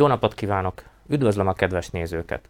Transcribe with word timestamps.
Jó 0.00 0.06
napot 0.06 0.34
kívánok! 0.34 0.82
Üdvözlöm 1.08 1.46
a 1.46 1.52
kedves 1.52 1.90
nézőket! 1.90 2.48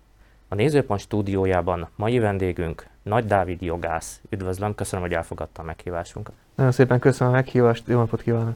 A 0.48 0.54
Nézőpont 0.54 1.00
stúdiójában 1.00 1.88
mai 1.96 2.18
vendégünk 2.18 2.86
Nagy 3.02 3.24
Dávid 3.24 3.62
jogász. 3.62 4.20
Üdvözlöm, 4.28 4.74
köszönöm, 4.74 5.04
hogy 5.04 5.14
elfogadta 5.14 5.62
a 5.62 5.64
meghívásunkat. 5.64 6.34
Nagyon 6.54 6.72
szépen 6.72 6.98
köszönöm 6.98 7.32
a 7.32 7.36
meghívást, 7.36 7.86
jó 7.86 7.98
napot 7.98 8.22
kívánok! 8.22 8.54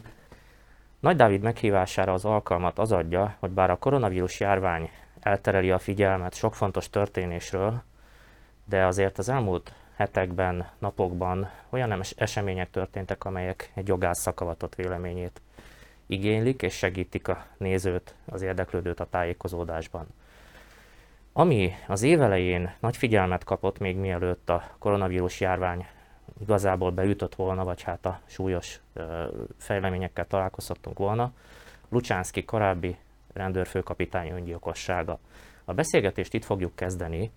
Nagy 1.01 1.17
Dávid 1.17 1.43
meghívására 1.43 2.13
az 2.13 2.25
alkalmat 2.25 2.79
az 2.79 2.93
adja, 2.93 3.37
hogy 3.39 3.51
bár 3.51 3.71
a 3.71 3.79
koronavírus 3.79 4.41
járvány 4.41 4.91
eltereli 5.21 5.71
a 5.71 5.79
figyelmet 5.79 6.35
sok 6.35 6.55
fontos 6.55 6.91
történésről, 6.91 7.83
de 8.65 8.87
azért 8.87 9.19
az 9.19 9.29
elmúlt 9.29 9.73
hetekben, 9.97 10.69
napokban 10.79 11.51
olyan 11.71 12.01
események 12.17 12.71
történtek, 12.71 13.25
amelyek 13.25 13.71
egy 13.75 13.89
jogász 13.89 14.21
szakavatott 14.21 14.75
véleményét 14.75 15.41
igénylik 16.15 16.63
és 16.63 16.75
segítik 16.75 17.29
a 17.29 17.45
nézőt, 17.57 18.15
az 18.27 18.43
érdeklődőt 18.43 19.01
a 19.01 19.09
tájékozódásban. 19.11 20.07
Ami 21.33 21.73
az 21.87 22.03
évelején 22.03 22.75
nagy 22.81 22.97
figyelmet 22.97 23.45
kapott, 23.45 23.79
még 23.79 23.97
mielőtt 23.97 24.51
a 24.51 24.71
koronavírus 24.79 25.41
járvány 25.41 25.87
igazából 26.41 26.91
beütött 26.91 27.35
volna, 27.35 27.65
vagy 27.65 27.83
hát 27.83 28.07
a 28.07 28.21
súlyos 28.27 28.81
fejleményekkel 29.59 30.27
találkozhattunk 30.27 30.99
volna, 30.99 31.33
Lucsánszki 31.89 32.45
korábbi 32.45 32.97
rendőrfőkapitány 33.33 34.31
öngyilkossága. 34.31 35.19
A 35.65 35.73
beszélgetést 35.73 36.35
itt 36.35 36.45
fogjuk 36.45 36.77
kezdeni, 36.77 37.31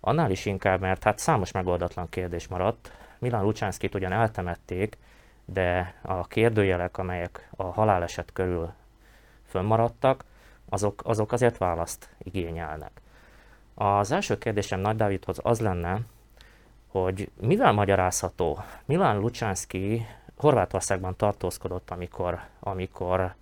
annál 0.00 0.30
is 0.30 0.46
inkább, 0.46 0.80
mert 0.80 1.02
hát 1.02 1.18
számos 1.18 1.52
megoldatlan 1.52 2.08
kérdés 2.08 2.48
maradt. 2.48 2.92
Milán 3.18 3.42
Lucsánszkit 3.42 3.94
ugyan 3.94 4.12
eltemették, 4.12 4.96
de 5.44 5.94
a 6.02 6.26
kérdőjelek, 6.26 6.98
amelyek 6.98 7.48
a 7.56 7.62
haláleset 7.62 8.32
körül 8.32 8.72
fönnmaradtak, 9.46 10.24
azok, 10.68 11.02
azok 11.04 11.32
azért 11.32 11.58
választ 11.58 12.08
igényelnek. 12.18 13.00
Az 13.74 14.10
első 14.10 14.38
kérdésem 14.38 14.80
Nagy 14.80 14.96
Dávidhoz 14.96 15.38
az 15.42 15.60
lenne, 15.60 16.00
hogy 16.88 17.30
mivel 17.40 17.72
magyarázható 17.72 18.58
Milán 18.84 19.18
Lucsánszki 19.18 20.06
Horvátországban 20.36 21.16
tartózkodott, 21.16 21.90
amikor, 21.90 22.40
amikor 22.60 23.34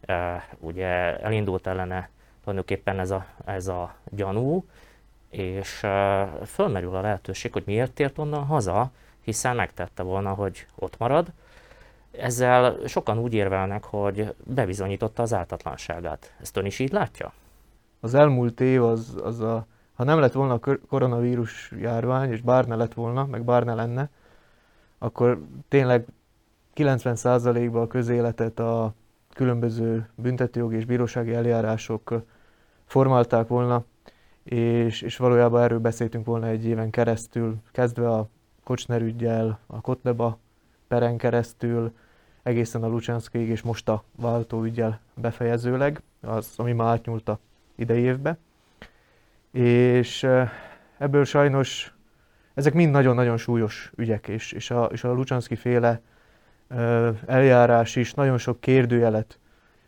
e, 0.00 0.48
ugye 0.58 1.18
elindult 1.18 1.66
ellene 1.66 2.08
tulajdonképpen 2.40 2.98
ez 2.98 3.10
a, 3.10 3.26
ez 3.44 3.66
a 3.66 3.94
gyanú, 4.10 4.64
és 5.30 5.82
e, 5.82 6.26
fölmerül 6.46 6.96
a 6.96 7.00
lehetőség, 7.00 7.52
hogy 7.52 7.62
miért 7.66 7.92
tért 7.92 8.18
onnan 8.18 8.44
haza, 8.44 8.90
hiszen 9.26 9.56
megtette 9.56 10.02
volna, 10.02 10.32
hogy 10.32 10.66
ott 10.74 10.98
marad. 10.98 11.32
Ezzel 12.10 12.76
sokan 12.86 13.18
úgy 13.18 13.34
érvelnek, 13.34 13.84
hogy 13.84 14.34
bebizonyította 14.44 15.22
az 15.22 15.34
ártatlanságát. 15.34 16.34
Ezt 16.40 16.56
ön 16.56 16.64
is 16.64 16.78
így 16.78 16.92
látja? 16.92 17.32
Az 18.00 18.14
elmúlt 18.14 18.60
év 18.60 18.82
az, 18.82 19.20
az 19.22 19.40
a, 19.40 19.66
ha 19.94 20.04
nem 20.04 20.18
lett 20.18 20.32
volna 20.32 20.58
a 20.60 20.76
koronavírus 20.88 21.72
járvány, 21.80 22.30
és 22.30 22.40
bár 22.40 22.66
ne 22.66 22.74
lett 22.74 22.94
volna, 22.94 23.26
meg 23.26 23.44
bár 23.44 23.64
ne 23.64 23.74
lenne, 23.74 24.10
akkor 24.98 25.42
tényleg 25.68 26.06
90%-ban 26.74 27.82
a 27.82 27.86
közéletet 27.86 28.58
a 28.58 28.94
különböző 29.32 30.08
büntetőjogi 30.14 30.76
és 30.76 30.84
bírósági 30.84 31.34
eljárások 31.34 32.22
formálták 32.84 33.48
volna, 33.48 33.84
és, 34.42 35.02
és 35.02 35.16
valójában 35.16 35.62
erről 35.62 35.78
beszéltünk 35.78 36.26
volna 36.26 36.46
egy 36.46 36.64
éven 36.64 36.90
keresztül, 36.90 37.56
kezdve 37.72 38.10
a 38.10 38.28
Kocsner 38.66 39.02
ügyjel, 39.02 39.58
a 39.66 39.80
Kotleba 39.80 40.38
peren 40.88 41.16
keresztül, 41.16 41.92
egészen 42.42 42.82
a 42.82 42.88
Lucsánszkéig, 42.88 43.48
és 43.48 43.62
most 43.62 43.88
a 43.88 44.04
váltó 44.16 44.62
ügyjel 44.62 45.00
befejezőleg, 45.14 46.02
az, 46.20 46.52
ami 46.56 46.72
már 46.72 46.86
átnyúlt 46.86 47.28
a 47.28 47.38
idei 47.74 48.02
évbe. 48.02 48.38
És 49.50 50.28
ebből 50.98 51.24
sajnos 51.24 51.94
ezek 52.54 52.74
mind 52.74 52.90
nagyon-nagyon 52.90 53.36
súlyos 53.36 53.92
ügyek, 53.96 54.28
és, 54.28 54.52
és 54.52 54.70
a, 54.70 54.84
és 54.84 55.04
a 55.04 55.12
Lucsánszki 55.12 55.56
féle 55.56 56.00
eljárás 57.26 57.96
is 57.96 58.14
nagyon 58.14 58.38
sok 58.38 58.60
kérdőjelet 58.60 59.38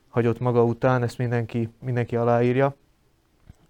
hagyott 0.09 0.39
maga 0.39 0.65
után, 0.65 1.03
ezt 1.03 1.19
mindenki, 1.19 1.69
mindenki 1.81 2.16
aláírja. 2.16 2.77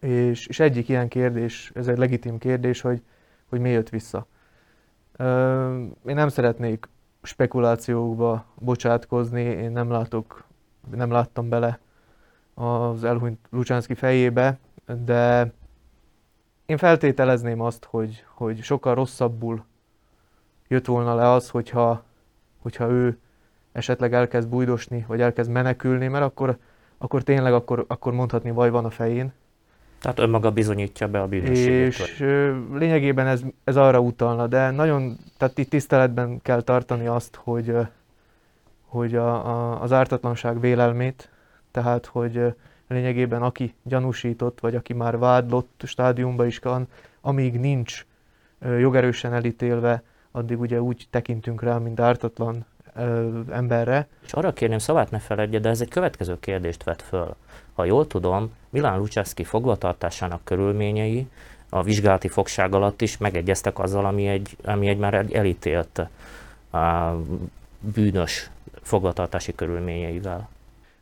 És, 0.00 0.46
és 0.46 0.60
egyik 0.60 0.88
ilyen 0.88 1.08
kérdés, 1.08 1.70
ez 1.74 1.88
egy 1.88 1.98
legitim 1.98 2.38
kérdés, 2.38 2.80
hogy, 2.80 3.02
hogy 3.48 3.60
mi 3.60 3.70
jött 3.70 3.88
vissza. 3.88 4.26
Én 5.18 6.14
nem 6.14 6.28
szeretnék 6.28 6.88
spekulációkba 7.22 8.44
bocsátkozni, 8.54 9.42
én 9.42 9.70
nem 9.70 9.90
látok, 9.90 10.44
nem 10.94 11.10
láttam 11.10 11.48
bele 11.48 11.78
az 12.54 13.04
elhunyt 13.04 13.38
Lucsánszki 13.50 13.94
fejébe, 13.94 14.58
de 15.04 15.52
én 16.66 16.76
feltételezném 16.76 17.60
azt, 17.60 17.84
hogy, 17.84 18.24
hogy 18.34 18.62
sokkal 18.62 18.94
rosszabbul 18.94 19.64
jött 20.68 20.86
volna 20.86 21.14
le 21.14 21.30
az, 21.30 21.50
hogyha, 21.50 22.02
hogyha 22.58 22.90
ő 22.90 23.18
esetleg 23.72 24.12
elkezd 24.12 24.48
bújdosni, 24.48 25.04
vagy 25.08 25.20
elkezd 25.20 25.50
menekülni, 25.50 26.08
mert 26.08 26.24
akkor, 26.24 26.58
akkor 26.98 27.22
tényleg 27.22 27.52
akkor, 27.52 27.84
akkor 27.88 28.12
mondhatni 28.12 28.50
baj 28.50 28.70
van 28.70 28.84
a 28.84 28.90
fején, 28.90 29.32
tehát 30.00 30.18
önmaga 30.18 30.50
bizonyítja 30.50 31.08
be 31.08 31.20
a 31.20 31.26
bűnösséget. 31.26 31.86
És 31.86 32.18
lényegében 32.72 33.26
ez, 33.26 33.42
ez 33.64 33.76
arra 33.76 34.00
utalna, 34.00 34.46
de 34.46 34.70
nagyon, 34.70 35.16
tehát 35.36 35.58
itt 35.58 35.70
tiszteletben 35.70 36.42
kell 36.42 36.60
tartani 36.60 37.06
azt, 37.06 37.40
hogy, 37.42 37.76
hogy 38.86 39.14
a, 39.14 39.46
a, 39.46 39.82
az 39.82 39.92
ártatlanság 39.92 40.60
vélelmét, 40.60 41.30
tehát 41.70 42.06
hogy 42.06 42.54
lényegében 42.88 43.42
aki 43.42 43.74
gyanúsított, 43.82 44.60
vagy 44.60 44.74
aki 44.74 44.92
már 44.92 45.18
vádlott 45.18 45.82
stádiumban 45.84 46.46
is 46.46 46.58
van, 46.58 46.88
amíg 47.20 47.60
nincs 47.60 48.06
jogerősen 48.60 49.32
elítélve, 49.32 50.02
addig 50.30 50.60
ugye 50.60 50.80
úgy 50.80 51.06
tekintünk 51.10 51.62
rá, 51.62 51.78
mint 51.78 52.00
ártatlan 52.00 52.66
emberre. 53.50 54.06
És 54.24 54.32
arra 54.32 54.52
kérném, 54.52 54.78
szavát 54.78 55.10
ne 55.10 55.18
feledje, 55.18 55.58
de 55.58 55.68
ez 55.68 55.80
egy 55.80 55.88
következő 55.88 56.38
kérdést 56.40 56.84
vet 56.84 57.02
föl. 57.02 57.34
Ha 57.74 57.84
jól 57.84 58.06
tudom, 58.06 58.52
Milán 58.70 58.98
Lucseszki 58.98 59.44
fogvatartásának 59.44 60.44
körülményei 60.44 61.28
a 61.68 61.82
vizsgálati 61.82 62.28
fogság 62.28 62.74
alatt 62.74 63.00
is 63.00 63.18
megegyeztek 63.18 63.78
azzal, 63.78 64.04
ami 64.04 64.26
egy, 64.26 64.56
ami 64.64 64.88
egy 64.88 64.98
már 64.98 65.26
elítélt 65.32 65.98
a 66.72 67.14
bűnös 67.80 68.50
fogvatartási 68.82 69.54
körülményeivel. 69.54 70.48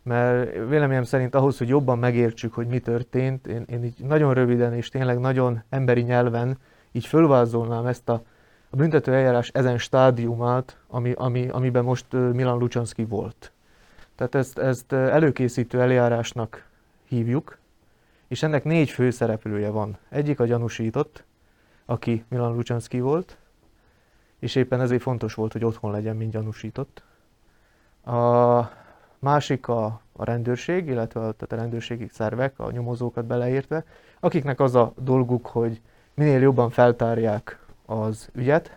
Mert 0.03 0.53
véleményem 0.69 1.05
szerint 1.05 1.35
ahhoz, 1.35 1.59
hogy 1.59 1.69
jobban 1.69 1.99
megértsük, 1.99 2.55
hogy 2.55 2.67
mi 2.67 2.79
történt, 2.79 3.47
én, 3.47 3.65
én 3.71 3.85
így 3.85 3.95
nagyon 3.99 4.35
röviden 4.35 4.75
és 4.75 4.89
tényleg 4.89 5.19
nagyon 5.19 5.62
emberi 5.69 6.01
nyelven 6.01 6.59
így 6.93 7.06
fölvázolnám 7.06 7.87
ezt 7.87 8.09
a, 8.09 8.23
a 8.71 8.77
büntető 8.77 9.15
eljárás 9.15 9.49
ezen 9.49 9.78
stádiumát, 9.78 10.78
ami, 10.88 11.12
ami, 11.12 11.49
amiben 11.49 11.84
most 11.84 12.12
Milan 12.12 12.59
Lucsánszki 12.59 13.04
volt. 13.04 13.53
Tehát 14.15 14.34
ezt, 14.34 14.59
ezt 14.59 14.93
előkészítő 14.93 15.81
eljárásnak 15.81 16.69
hívjuk, 17.05 17.59
és 18.28 18.43
ennek 18.43 18.65
négy 18.65 18.91
fő 18.91 19.10
szereplője 19.10 19.71
van. 19.71 19.97
Egyik 20.09 20.41
a 20.41 20.47
gyanúsított, 20.47 21.25
aki 21.84 22.25
Milan 22.28 22.55
Lucsánszki 22.55 23.00
volt, 23.00 23.37
és 24.38 24.55
éppen 24.55 24.81
ezért 24.81 25.03
fontos 25.03 25.34
volt, 25.34 25.53
hogy 25.53 25.65
otthon 25.65 25.91
legyen, 25.91 26.16
mint 26.16 26.32
gyanúsított. 26.32 27.03
A 28.05 28.60
másik 29.19 29.69
a, 29.69 30.00
a 30.12 30.25
rendőrség, 30.25 30.87
illetve 30.87 31.21
a, 31.21 31.32
tehát 31.32 31.53
a 31.53 31.56
rendőrségi 31.56 32.09
szervek, 32.12 32.59
a 32.59 32.71
nyomozókat 32.71 33.25
beleértve, 33.25 33.84
akiknek 34.21 34.60
az 34.60 34.75
a 34.75 34.93
dolguk, 34.97 35.47
hogy 35.47 35.81
minél 36.15 36.41
jobban 36.41 36.71
feltárják 36.71 37.66
az 37.87 38.29
ügyet. 38.33 38.77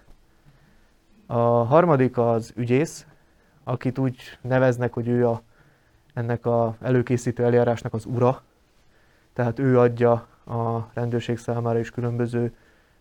A 1.25 1.39
harmadik 1.63 2.17
az 2.17 2.53
ügyész, 2.55 3.05
akit 3.63 3.97
úgy 3.97 4.17
neveznek, 4.41 4.93
hogy 4.93 5.07
ő 5.07 5.27
a, 5.27 5.41
ennek 6.13 6.45
a 6.45 6.75
előkészítő 6.81 7.43
eljárásnak 7.43 7.93
az 7.93 8.05
ura, 8.05 8.41
tehát 9.33 9.59
ő 9.59 9.79
adja 9.79 10.11
a 10.45 10.89
rendőrség 10.93 11.37
számára 11.37 11.79
is 11.79 11.91
különböző 11.91 12.53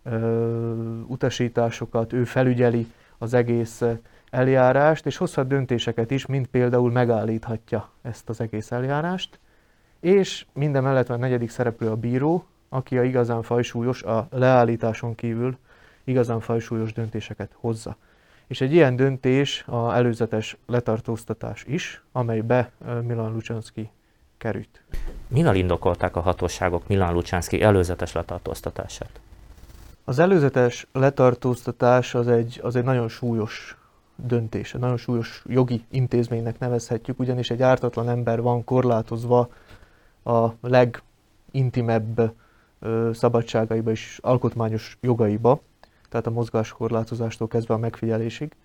ö, 0.03 1.01
utasításokat, 1.07 2.13
ő 2.13 2.25
felügyeli 2.25 2.93
az 3.19 3.35
egész 3.35 3.83
eljárást, 4.31 5.07
és 5.07 5.17
hozhat 5.17 5.47
döntéseket 5.47 6.11
is, 6.11 6.27
mint 6.27 6.47
például 6.47 6.91
megállíthatja 6.91 7.91
ezt 8.03 8.29
az 8.29 8.41
egész 8.41 8.71
eljárást. 8.71 9.39
És 10.01 10.47
minden 10.53 10.83
mellett 10.83 11.07
van 11.07 11.17
a 11.17 11.21
negyedik 11.21 11.51
szereplő 11.51 11.91
a 11.91 11.97
bíró, 11.97 12.45
aki 12.69 12.99
a 12.99 13.03
igazán 13.03 13.43
fajsúlyos, 13.43 14.03
a 14.03 14.27
leállításon 14.31 15.15
kívül 15.15 15.59
igazán 16.09 16.41
fajsúlyos 16.41 16.93
döntéseket 16.93 17.51
hozza. 17.55 17.97
És 18.47 18.61
egy 18.61 18.73
ilyen 18.73 18.97
döntés 18.97 19.65
a 19.67 19.95
előzetes 19.95 20.57
letartóztatás 20.67 21.65
is, 21.67 22.03
amelybe 22.13 22.71
Milan 23.03 23.33
Lucsánszki 23.33 23.91
került. 24.39 24.83
Mivel 25.29 25.55
indokolták 25.55 26.17
a 26.17 26.21
hatóságok 26.21 26.89
Milan 26.89 27.13
Lucsánszki 27.13 27.63
előzetes 27.63 28.13
letartóztatását? 28.13 29.21
Az 30.05 30.19
előzetes 30.19 30.87
letartóztatás 30.93 32.15
az 32.15 32.29
egy, 32.29 32.61
az 32.63 32.77
egy 32.77 32.85
nagyon 32.85 33.09
súlyos 33.09 33.77
döntés, 34.17 34.73
nagyon 34.73 34.97
súlyos 34.97 35.43
jogi 35.47 35.85
intézménynek 35.91 36.59
nevezhetjük, 36.59 37.19
ugyanis 37.19 37.51
egy 37.51 37.63
ártatlan 37.63 38.09
ember 38.09 38.41
van 38.41 38.65
korlátozva 38.65 39.49
a 40.25 40.49
legintimebb 40.61 42.33
szabadságaiba 43.13 43.91
és 43.91 44.19
alkotmányos 44.23 44.99
jogaiba, 45.01 45.61
tehát 46.09 46.27
a 46.27 46.31
mozgáskorlátozástól 46.31 47.49
kezdve 47.49 47.75
a 47.75 47.79
megfigyelésig. 47.79 48.57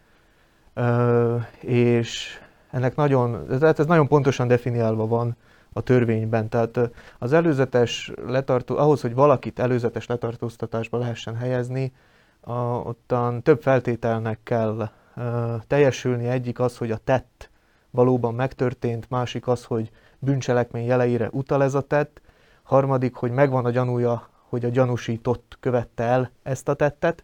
És 1.60 2.40
ennek 2.72 2.95
nagyon, 2.95 3.45
tehát 3.60 3.80
ez 3.80 3.86
nagyon 3.86 4.07
pontosan 4.07 4.48
definiálva 4.48 5.07
van 5.07 5.36
a 5.74 5.81
törvényben. 5.81 6.50
Tehát 6.50 6.80
az 7.19 7.34
előzetes 7.34 8.12
letartó, 8.25 8.78
ahhoz, 8.78 9.01
hogy 9.01 9.13
valakit 9.13 9.60
előzetes 9.60 10.06
letartóztatásba 10.06 10.98
lehessen 10.98 11.36
helyezni, 11.36 11.94
a, 12.42 12.54
ottan 12.62 13.42
több 13.42 13.62
feltételnek 13.62 14.39
kell 14.44 14.89
uh, 15.16 15.24
teljesülni. 15.68 16.28
Egyik 16.28 16.60
az, 16.60 16.78
hogy 16.78 16.92
a 16.92 16.98
tett 16.98 17.50
valóban 17.89 18.34
megtörtént, 18.34 19.10
másik 19.10 19.48
az, 19.48 19.63
hogy 19.63 19.92
bűncselekmény 20.19 20.86
jeleire 20.86 21.30
utal 21.31 21.63
ez 21.63 21.74
a 21.74 21.81
tett, 21.81 22.22
harmadik, 22.63 23.16
hogy 23.16 23.31
megvan 23.31 23.66
a 23.66 23.69
gyanúja, 23.69 24.30
hogy 24.50 24.66
a 24.66 24.69
gyanúsított 24.69 25.57
követte 25.60 26.04
el 26.04 26.31
ezt 26.44 26.69
a 26.69 26.74
tettet, 26.74 27.24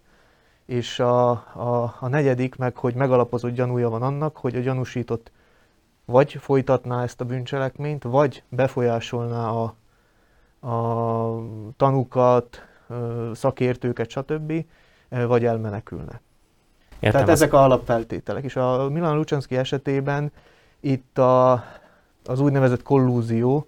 és 0.69 0.99
a, 0.99 1.29
a, 1.29 1.95
a 1.99 2.07
negyedik 2.07 2.55
meg, 2.55 2.77
hogy 2.77 2.93
megalapozott 2.93 3.51
gyanúja 3.51 3.89
van 3.89 4.01
annak, 4.01 4.37
hogy 4.37 4.55
a 4.55 4.59
gyanúsított 4.59 5.31
vagy 6.05 6.33
folytatná 6.33 7.03
ezt 7.03 7.21
a 7.21 7.25
bűncselekményt, 7.25 8.03
vagy 8.03 8.43
befolyásolná 8.49 9.49
a, 9.49 9.75
a 10.69 11.43
tanukat, 11.77 12.67
szakértőket, 13.33 14.09
stb., 14.09 14.53
vagy 15.09 15.45
elmenekülne. 15.45 16.21
Értem 16.99 17.11
Tehát 17.11 17.29
ezek 17.29 17.53
a 17.53 17.63
alapfeltételek. 17.63 18.43
És 18.43 18.55
a 18.55 18.89
Milan 18.89 19.15
Luczanski 19.15 19.57
esetében 19.57 20.31
itt 20.79 21.17
a, 21.17 21.63
az 22.25 22.39
úgynevezett 22.39 22.83
kollúzió 22.83 23.67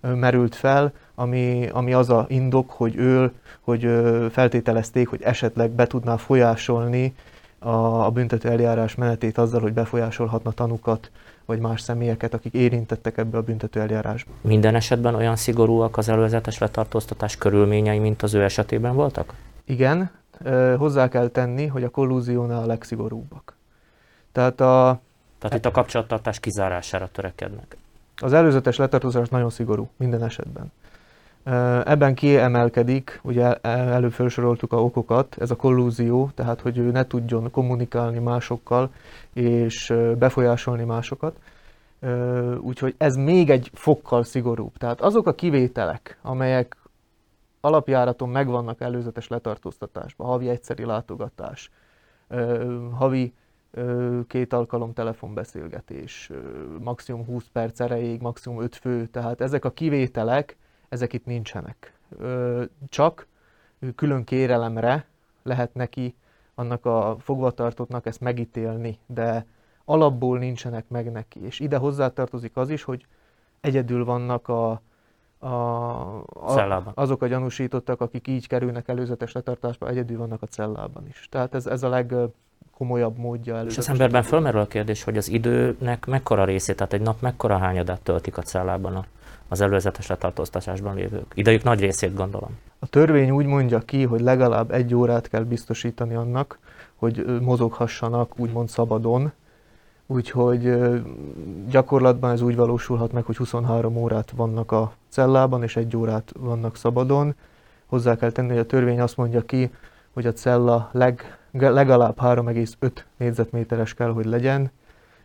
merült 0.00 0.54
fel, 0.54 0.92
ami, 1.20 1.68
ami 1.72 1.92
az 1.92 2.10
a 2.10 2.26
indok, 2.28 2.70
hogy 2.70 2.96
ő, 2.96 3.32
hogy 3.60 3.88
feltételezték, 4.30 5.08
hogy 5.08 5.22
esetleg 5.22 5.70
be 5.70 5.86
tudná 5.86 6.16
folyásolni 6.16 7.14
a, 7.58 8.04
a 8.04 8.10
büntető 8.10 8.48
eljárás 8.48 8.94
menetét 8.94 9.38
azzal, 9.38 9.60
hogy 9.60 9.72
befolyásolhatna 9.72 10.50
tanukat, 10.50 11.10
vagy 11.44 11.58
más 11.58 11.80
személyeket, 11.80 12.34
akik 12.34 12.54
érintettek 12.54 13.18
ebbe 13.18 13.36
a 13.36 13.42
büntető 13.42 13.80
eljárásba. 13.80 14.30
Minden 14.40 14.74
esetben 14.74 15.14
olyan 15.14 15.36
szigorúak 15.36 15.96
az 15.96 16.08
előzetes 16.08 16.58
letartóztatás 16.58 17.36
körülményei, 17.36 17.98
mint 17.98 18.22
az 18.22 18.34
ő 18.34 18.42
esetében 18.42 18.94
voltak? 18.94 19.34
Igen, 19.64 20.10
hozzá 20.76 21.08
kell 21.08 21.28
tenni, 21.28 21.66
hogy 21.66 21.84
a 21.84 21.88
kollúziónál 21.88 22.62
a 22.62 22.66
legszigorúbbak. 22.66 23.56
Tehát, 24.32 24.60
a, 24.60 25.00
Tehát 25.38 25.56
itt 25.56 25.66
a 25.66 25.70
kapcsolattartás 25.70 26.40
kizárására 26.40 27.08
törekednek. 27.12 27.76
Az 28.16 28.32
előzetes 28.32 28.76
letartóztatás 28.76 29.28
nagyon 29.28 29.50
szigorú 29.50 29.88
minden 29.96 30.22
esetben. 30.22 30.72
Ebben 31.84 32.14
kiemelkedik, 32.14 33.20
ugye 33.22 33.54
előbb 33.62 34.12
felsoroltuk 34.12 34.72
a 34.72 34.82
okokat, 34.82 35.36
ez 35.38 35.50
a 35.50 35.56
kollúzió, 35.56 36.30
tehát 36.34 36.60
hogy 36.60 36.78
ő 36.78 36.90
ne 36.90 37.06
tudjon 37.06 37.50
kommunikálni 37.50 38.18
másokkal 38.18 38.90
és 39.32 39.94
befolyásolni 40.18 40.84
másokat. 40.84 41.36
Úgyhogy 42.60 42.94
ez 42.98 43.16
még 43.16 43.50
egy 43.50 43.70
fokkal 43.74 44.22
szigorúbb. 44.22 44.76
Tehát 44.76 45.00
azok 45.00 45.26
a 45.26 45.34
kivételek, 45.34 46.18
amelyek 46.22 46.76
alapjáraton 47.60 48.28
megvannak 48.28 48.80
előzetes 48.80 49.28
letartóztatásban, 49.28 50.26
havi 50.26 50.48
egyszeri 50.48 50.84
látogatás, 50.84 51.70
havi 52.92 53.32
két 54.26 54.52
alkalom 54.52 54.92
telefonbeszélgetés, 54.92 56.30
maximum 56.80 57.24
20 57.24 57.44
perc 57.52 57.80
erejéig, 57.80 58.20
maximum 58.20 58.62
5 58.62 58.76
fő, 58.76 59.06
tehát 59.06 59.40
ezek 59.40 59.64
a 59.64 59.70
kivételek, 59.70 60.56
ezek 60.90 61.12
itt 61.12 61.24
nincsenek. 61.24 61.92
Csak 62.88 63.26
külön 63.94 64.24
kérelemre 64.24 65.06
lehet 65.42 65.74
neki, 65.74 66.14
annak 66.54 66.86
a 66.86 67.16
fogvatartottnak 67.20 68.06
ezt 68.06 68.20
megítélni, 68.20 68.98
de 69.06 69.46
alapból 69.84 70.38
nincsenek 70.38 70.84
meg 70.88 71.12
neki. 71.12 71.44
És 71.44 71.60
ide 71.60 71.76
hozzátartozik 71.76 72.56
az 72.56 72.70
is, 72.70 72.82
hogy 72.82 73.06
egyedül 73.60 74.04
vannak 74.04 74.48
a, 74.48 74.80
a, 75.38 75.46
a, 75.46 76.92
azok 76.94 77.22
a 77.22 77.26
gyanúsítottak, 77.26 78.00
akik 78.00 78.28
így 78.28 78.46
kerülnek 78.46 78.88
előzetes 78.88 79.32
letartásba, 79.32 79.88
egyedül 79.88 80.18
vannak 80.18 80.42
a 80.42 80.46
cellában 80.46 81.06
is. 81.08 81.26
Tehát 81.30 81.54
ez, 81.54 81.66
ez 81.66 81.82
a 81.82 81.88
legkomolyabb 81.88 83.16
módja 83.16 83.54
előzetes. 83.54 83.76
És 83.76 83.84
az 83.84 83.90
emberben 83.90 84.22
fölmerül 84.22 84.60
a 84.60 84.66
kérdés, 84.66 85.02
hogy 85.02 85.16
az 85.16 85.28
időnek 85.28 86.06
mekkora 86.06 86.44
részét, 86.44 86.76
tehát 86.76 86.92
egy 86.92 87.00
nap 87.00 87.20
mekkora 87.20 87.58
hányadát 87.58 88.00
töltik 88.00 88.36
a 88.36 88.42
cellában 88.42 88.96
a 88.96 89.04
az 89.50 89.60
előzetes 89.60 90.06
letartóztatásban 90.06 90.94
lévők. 90.94 91.32
Idejük 91.34 91.62
nagy 91.62 91.80
részét 91.80 92.14
gondolom. 92.14 92.58
A 92.78 92.86
törvény 92.86 93.30
úgy 93.30 93.46
mondja 93.46 93.78
ki, 93.78 94.04
hogy 94.04 94.20
legalább 94.20 94.70
egy 94.70 94.94
órát 94.94 95.28
kell 95.28 95.42
biztosítani 95.42 96.14
annak, 96.14 96.58
hogy 96.94 97.24
mozoghassanak 97.40 98.38
úgymond 98.38 98.68
szabadon, 98.68 99.32
úgyhogy 100.06 100.78
gyakorlatban 101.68 102.30
ez 102.30 102.40
úgy 102.40 102.56
valósulhat 102.56 103.12
meg, 103.12 103.24
hogy 103.24 103.36
23 103.36 103.96
órát 103.96 104.30
vannak 104.30 104.72
a 104.72 104.92
cellában, 105.08 105.62
és 105.62 105.76
egy 105.76 105.96
órát 105.96 106.32
vannak 106.38 106.76
szabadon. 106.76 107.34
Hozzá 107.86 108.16
kell 108.16 108.30
tenni, 108.30 108.48
hogy 108.48 108.58
a 108.58 108.66
törvény 108.66 109.00
azt 109.00 109.16
mondja 109.16 109.42
ki, 109.42 109.70
hogy 110.12 110.26
a 110.26 110.32
cella 110.32 110.88
leg, 110.92 111.38
legalább 111.52 112.16
3,5 112.20 112.90
négyzetméteres 113.16 113.94
kell, 113.94 114.12
hogy 114.12 114.24
legyen, 114.24 114.70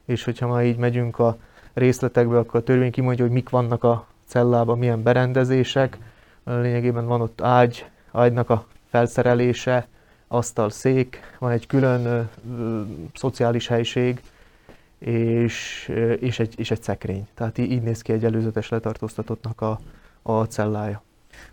és 0.06 0.24
hogyha 0.24 0.48
már 0.48 0.66
így 0.66 0.78
megyünk 0.78 1.20
a 1.20 1.38
részletekbe, 1.74 2.38
akkor 2.38 2.60
a 2.60 2.64
törvény 2.64 2.92
kimondja, 2.92 3.26
hogy 3.26 3.34
mik 3.34 3.50
vannak 3.50 3.84
a 3.84 4.06
cellában 4.28 4.78
milyen 4.78 5.04
berendezések, 5.04 5.98
lényegében 6.44 7.06
van 7.06 7.22
ott 7.22 7.42
ágy, 7.42 7.86
ágynak 8.12 8.50
a 8.50 8.66
felszerelése, 8.90 9.88
asztal, 10.28 10.70
szék, 10.70 11.20
van 11.40 11.52
egy 11.52 11.68
külön 11.68 12.06
ö, 12.06 12.22
ö, 12.58 12.82
szociális 13.14 13.68
helység, 13.68 14.22
és, 15.00 15.86
ö, 15.90 16.12
és, 16.12 16.40
egy, 16.40 16.54
és 16.58 16.72
egy 16.72 16.82
szekrény. 16.82 17.28
Tehát 17.34 17.58
így, 17.58 17.72
így 17.72 17.82
néz 17.82 18.02
ki 18.02 18.12
egy 18.12 18.26
előzetes 18.26 18.70
letartóztatottnak 18.70 19.62
a, 19.62 19.80
a 20.22 20.44
cellája. 20.44 21.04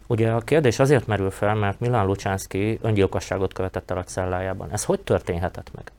Ugye 0.07 0.31
a 0.31 0.41
kérdés 0.41 0.79
azért 0.79 1.07
merül 1.07 1.31
fel, 1.31 1.55
mert 1.55 1.81
Milán 1.81 2.07
Lucsánszki 2.07 2.79
öngyilkosságot 2.83 3.53
követett 3.53 3.91
el 3.91 3.99
a 3.99 4.05
cellájában. 4.05 4.71
Ez 4.71 4.85
hogy 4.85 5.01
történhetett 5.01 5.71
meg? 5.75 5.93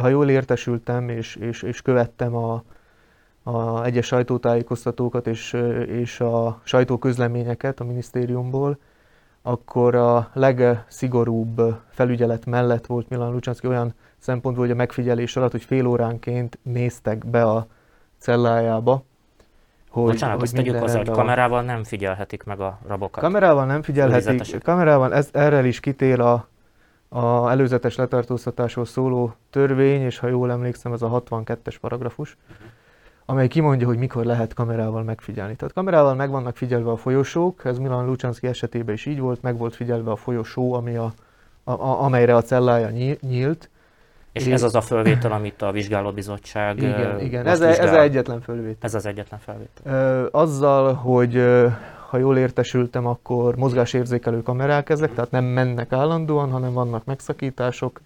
Ha 0.00 0.08
jól 0.08 0.30
értesültem 0.30 1.08
és, 1.08 1.36
és, 1.36 1.62
és 1.62 1.82
követtem 1.82 2.34
a, 2.34 2.62
a 3.44 3.84
egyes 3.84 4.06
sajtótájékoztatókat 4.06 5.26
és, 5.26 5.52
és 5.86 6.20
a 6.20 6.60
sajtóközleményeket 6.62 7.80
a 7.80 7.84
minisztériumból, 7.84 8.78
akkor 9.42 9.94
a 9.94 10.30
legszigorúbb 10.32 11.80
felügyelet 11.88 12.46
mellett 12.46 12.86
volt 12.86 13.08
Milan 13.08 13.32
Lucsanszki 13.32 13.66
olyan 13.66 13.94
szempontból, 14.18 14.64
hogy 14.64 14.74
a 14.74 14.76
megfigyelés 14.76 15.36
alatt, 15.36 15.50
hogy 15.50 15.64
fél 15.64 15.86
óránként 15.86 16.58
néztek 16.62 17.26
be 17.26 17.42
a 17.42 17.66
cellájába, 18.18 19.04
hogy, 19.90 20.04
Bocsánat, 20.04 20.34
hogy 20.34 20.44
azt 20.44 20.54
tegyük 20.54 20.78
hozzá, 20.78 20.96
hogy 20.96 21.10
kamerával 21.10 21.62
nem 21.62 21.84
figyelhetik 21.84 22.42
meg 22.42 22.60
a 22.60 22.78
rabokat. 22.86 23.22
Kamerával 23.22 23.66
nem 23.66 23.82
figyelhetik, 23.82 24.62
kamerával 24.62 25.14
ez, 25.14 25.28
erre 25.32 25.66
is 25.66 25.80
kitér 25.80 26.20
a, 26.20 26.48
a 27.08 27.50
előzetes 27.50 27.96
letartóztatásról 27.96 28.84
szóló 28.84 29.34
törvény, 29.50 30.00
és 30.00 30.18
ha 30.18 30.28
jól 30.28 30.50
emlékszem, 30.50 30.92
ez 30.92 31.02
a 31.02 31.22
62-es 31.26 31.76
paragrafus. 31.80 32.36
Uh-huh 32.50 32.72
amely 33.26 33.48
kimondja, 33.48 33.86
hogy 33.86 33.98
mikor 33.98 34.24
lehet 34.24 34.54
kamerával 34.54 35.02
megfigyelni. 35.02 35.56
Tehát 35.56 35.74
kamerával 35.74 36.14
meg 36.14 36.30
vannak 36.30 36.56
figyelve 36.56 36.90
a 36.90 36.96
folyosók, 36.96 37.64
ez 37.64 37.78
Milan 37.78 38.06
Lucsánszki 38.06 38.46
esetében 38.46 38.94
is 38.94 39.06
így 39.06 39.20
volt, 39.20 39.42
meg 39.42 39.58
volt 39.58 39.74
figyelve 39.74 40.10
a 40.10 40.16
folyosó, 40.16 40.72
ami 40.72 40.96
a, 40.96 41.12
a, 41.64 41.72
a, 41.72 42.02
amelyre 42.02 42.36
a 42.36 42.42
cellája 42.42 42.90
nyílt. 43.20 43.70
És, 44.32 44.46
ez 44.46 44.62
az 44.62 44.74
a 44.74 44.80
fölvétel, 44.80 45.32
amit 45.32 45.62
a 45.62 45.70
vizsgálóbizottság 45.70 46.76
Igen, 46.76 47.20
igen. 47.20 47.46
Ez, 47.46 47.60
ez 47.60 47.92
egyetlen 47.92 48.40
fölvétel. 48.40 48.76
Ez 48.80 48.94
az 48.94 49.06
egyetlen 49.06 49.40
fölvétel. 49.40 50.26
Azzal, 50.26 50.94
hogy 50.94 51.44
ha 52.08 52.20
jól 52.20 52.38
értesültem, 52.38 53.06
akkor 53.06 53.56
mozgásérzékelő 53.56 54.42
kamerák 54.42 54.90
ezek, 54.90 55.14
tehát 55.14 55.30
nem 55.30 55.44
mennek 55.44 55.92
állandóan, 55.92 56.50
hanem 56.50 56.72
vannak 56.72 57.04
megszakítások, 57.04 58.00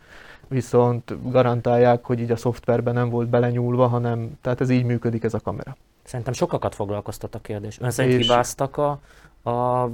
viszont 0.48 1.30
garantálják, 1.30 2.04
hogy 2.04 2.20
így 2.20 2.30
a 2.30 2.36
szoftverben 2.36 2.94
nem 2.94 3.08
volt 3.08 3.28
belenyúlva, 3.28 3.86
hanem 3.86 4.38
tehát 4.40 4.60
ez 4.60 4.70
így 4.70 4.84
működik 4.84 5.24
ez 5.24 5.34
a 5.34 5.40
kamera. 5.40 5.76
Szerintem 6.02 6.32
sokakat 6.32 6.74
foglalkoztat 6.74 7.34
a 7.34 7.38
kérdés. 7.38 7.80
Ön 7.80 7.90
szerint 7.90 8.18
és... 8.18 8.26
hibáztak 8.26 8.76
a, 8.76 9.00
a 9.50 9.90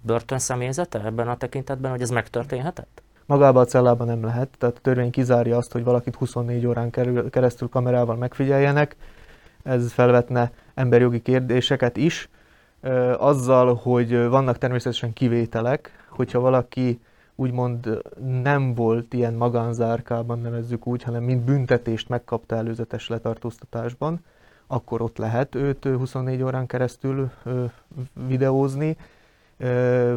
börtön 0.00 0.38
személyzete 0.38 1.04
ebben 1.04 1.28
a 1.28 1.36
tekintetben, 1.36 1.90
hogy 1.90 2.00
ez 2.00 2.10
megtörténhetett? 2.10 3.02
Magában 3.26 3.62
a 3.62 3.66
cellában 3.66 4.06
nem 4.06 4.24
lehet, 4.24 4.48
tehát 4.58 4.76
a 4.76 4.80
törvény 4.80 5.10
kizárja 5.10 5.56
azt, 5.56 5.72
hogy 5.72 5.84
valakit 5.84 6.14
24 6.14 6.66
órán 6.66 6.90
keresztül 7.30 7.68
kamerával 7.68 8.16
megfigyeljenek. 8.16 8.96
Ez 9.62 9.92
felvetne 9.92 10.50
emberjogi 10.74 11.20
kérdéseket 11.20 11.96
is. 11.96 12.28
Azzal, 13.16 13.74
hogy 13.74 14.28
vannak 14.28 14.58
természetesen 14.58 15.12
kivételek, 15.12 16.06
hogyha 16.08 16.40
valaki 16.40 17.00
úgymond 17.40 18.02
nem 18.42 18.74
volt 18.74 19.14
ilyen 19.14 19.34
magánzárkában, 19.34 20.38
nevezzük 20.38 20.86
úgy, 20.86 21.02
hanem 21.02 21.22
mint 21.22 21.44
büntetést 21.44 22.08
megkapta 22.08 22.56
előzetes 22.56 23.08
letartóztatásban, 23.08 24.24
akkor 24.66 25.00
ott 25.02 25.18
lehet 25.18 25.54
őt 25.54 25.84
24 25.84 26.42
órán 26.42 26.66
keresztül 26.66 27.30
videózni, 28.26 28.96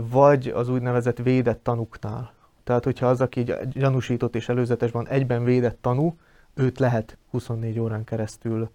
vagy 0.09 0.47
az 0.47 0.69
úgynevezett 0.69 1.17
védett 1.17 1.63
tanuknál. 1.63 2.31
Tehát, 2.63 2.83
hogyha 2.83 3.07
az, 3.07 3.21
aki 3.21 3.45
gyanúsított 3.73 4.35
és 4.35 4.49
előzetesben 4.49 5.07
egyben 5.07 5.43
védett 5.43 5.77
tanú, 5.81 6.15
őt 6.53 6.79
lehet 6.79 7.17
24 7.29 7.79
órán 7.79 8.03
keresztül 8.03 8.69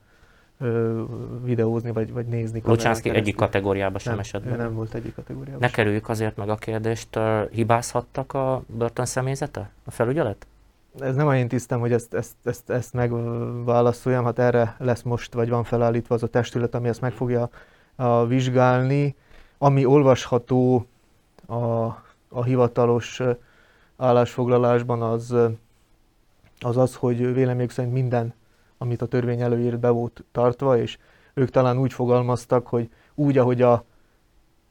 ö, 0.59 1.03
videózni, 1.45 1.93
vagy, 1.93 2.13
vagy 2.13 2.27
nézni. 2.27 2.63
Lucsánszki 2.65 3.11
egyik 3.11 3.37
kategóriában 3.37 3.99
sem 3.99 4.19
esett 4.19 4.45
be. 4.45 4.57
nem 4.57 4.75
volt 4.75 4.95
egyik 4.95 5.15
kategóriában. 5.15 5.61
Ne 5.61 5.71
kerüljük 5.71 6.09
azért 6.09 6.37
meg 6.37 6.49
a 6.49 6.57
kérdést, 6.57 7.19
hibázhattak 7.51 8.33
a 8.33 8.63
börtön 8.67 9.05
személyzete, 9.05 9.71
a 9.85 9.91
felügyelet? 9.91 10.47
Ez 11.01 11.15
nem 11.15 11.33
én 11.33 11.49
tisztem, 11.49 11.81
hogy 11.81 11.93
ezt, 11.93 12.15
ezt, 12.15 12.35
ezt, 12.45 12.71
ezt 12.71 12.93
megválaszoljam, 12.93 14.25
hát 14.25 14.39
erre 14.39 14.75
lesz 14.79 15.03
most, 15.03 15.35
vagy 15.35 15.49
van 15.49 15.65
felállítva 15.65 16.15
az 16.15 16.23
a 16.23 16.27
testület, 16.27 16.75
ami 16.75 16.89
ezt 16.89 17.01
meg 17.01 17.13
fogja 17.13 17.51
a, 17.97 18.27
vizsgálni. 18.27 19.15
Ami 19.59 19.85
olvasható 19.85 20.87
a, 21.47 21.55
a 22.29 22.43
hivatalos 22.45 23.23
állásfoglalásban, 23.97 25.03
az 25.03 25.35
az, 26.61 26.77
az 26.77 26.95
hogy 26.95 27.35
véleményük 27.35 27.71
szerint 27.71 27.95
minden 27.95 28.35
amit 28.78 29.02
a 29.02 29.06
törvény 29.06 29.40
előírt 29.40 29.78
be 29.78 29.88
volt 29.88 30.25
tartva, 30.33 30.78
és 30.78 30.99
ők 31.35 31.50
talán 31.50 31.78
úgy 31.78 31.92
fogalmaztak, 31.92 32.66
hogy 32.66 32.88
úgy, 33.14 33.38
ahogy 33.38 33.62
a 33.62 33.85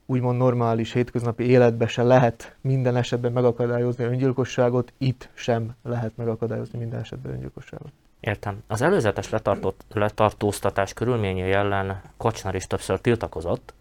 úgymond 0.05 0.37
normális 0.37 0.91
hétköznapi 0.91 1.43
életben 1.43 1.87
se 1.87 2.03
lehet 2.03 2.55
minden 2.61 2.95
esetben 2.95 3.31
megakadályozni 3.31 4.03
a 4.03 4.07
öngyilkosságot, 4.07 4.93
itt 4.97 5.29
sem 5.33 5.75
lehet 5.83 6.17
megakadályozni 6.17 6.79
minden 6.79 6.99
esetben 6.99 7.31
öngyilkosságot. 7.31 7.91
Értem. 8.19 8.63
Az 8.67 8.81
előzetes 8.81 9.29
letartott, 9.29 9.85
letartóztatás 9.93 10.93
körülményei 10.93 11.51
ellen 11.51 12.01
Kocsner 12.17 12.55
is 12.55 12.67
többször 12.67 12.99
tiltakozott, 12.99 13.73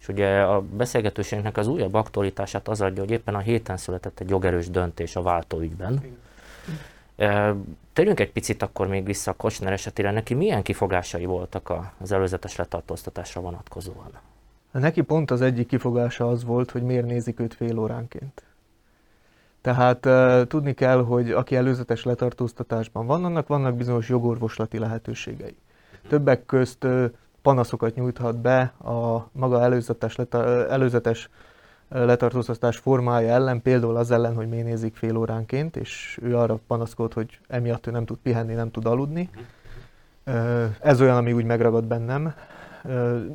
és 0.00 0.08
ugye 0.08 0.40
a 0.40 0.60
beszélgetőségnek 0.60 1.56
az 1.56 1.66
újabb 1.66 1.94
aktualitását 1.94 2.68
az 2.68 2.80
adja, 2.80 3.02
hogy 3.02 3.10
éppen 3.10 3.34
a 3.34 3.38
héten 3.38 3.76
született 3.76 4.20
egy 4.20 4.28
jogerős 4.28 4.70
döntés 4.70 5.16
a 5.16 5.22
váltóügyben. 5.22 5.92
Igen 5.92 6.16
Térjünk 7.92 8.20
egy 8.20 8.32
picit 8.32 8.62
akkor 8.62 8.86
még 8.86 9.04
vissza 9.04 9.30
a 9.30 9.34
Kocsner 9.34 9.72
esetére. 9.72 10.10
Neki 10.10 10.34
milyen 10.34 10.62
kifogásai 10.62 11.24
voltak 11.24 11.72
az 12.00 12.12
előzetes 12.12 12.56
letartóztatásra 12.56 13.40
vonatkozóan? 13.40 14.10
Neki 14.70 15.00
pont 15.00 15.30
az 15.30 15.40
egyik 15.40 15.66
kifogása 15.66 16.28
az 16.28 16.44
volt, 16.44 16.70
hogy 16.70 16.82
miért 16.82 17.06
nézik 17.06 17.40
őt 17.40 17.54
fél 17.54 17.78
óránként. 17.78 18.42
Tehát 19.60 20.08
tudni 20.48 20.74
kell, 20.74 21.04
hogy 21.04 21.30
aki 21.30 21.56
előzetes 21.56 22.04
letartóztatásban 22.04 23.06
van, 23.06 23.24
annak 23.24 23.46
vannak 23.46 23.76
bizonyos 23.76 24.08
jogorvoslati 24.08 24.78
lehetőségei. 24.78 25.56
Többek 26.08 26.46
közt 26.46 26.86
panaszokat 27.42 27.94
nyújthat 27.94 28.36
be 28.36 28.60
a 28.84 29.28
maga 29.32 29.62
előzetes, 29.62 30.16
leta, 30.16 30.68
előzetes 30.68 31.28
letartóztatás 31.88 32.76
formája 32.76 33.28
ellen, 33.28 33.62
például 33.62 33.96
az 33.96 34.10
ellen, 34.10 34.34
hogy 34.34 34.48
nézik 34.48 34.96
fél 34.96 35.16
óránként, 35.16 35.76
és 35.76 36.18
ő 36.22 36.36
arra 36.36 36.58
panaszkod, 36.66 37.12
hogy 37.12 37.38
emiatt 37.48 37.86
ő 37.86 37.90
nem 37.90 38.04
tud 38.04 38.18
pihenni, 38.22 38.54
nem 38.54 38.70
tud 38.70 38.86
aludni. 38.86 39.30
Ez 40.80 41.00
olyan, 41.00 41.16
ami 41.16 41.32
úgy 41.32 41.44
megragad 41.44 41.84
bennem. 41.84 42.34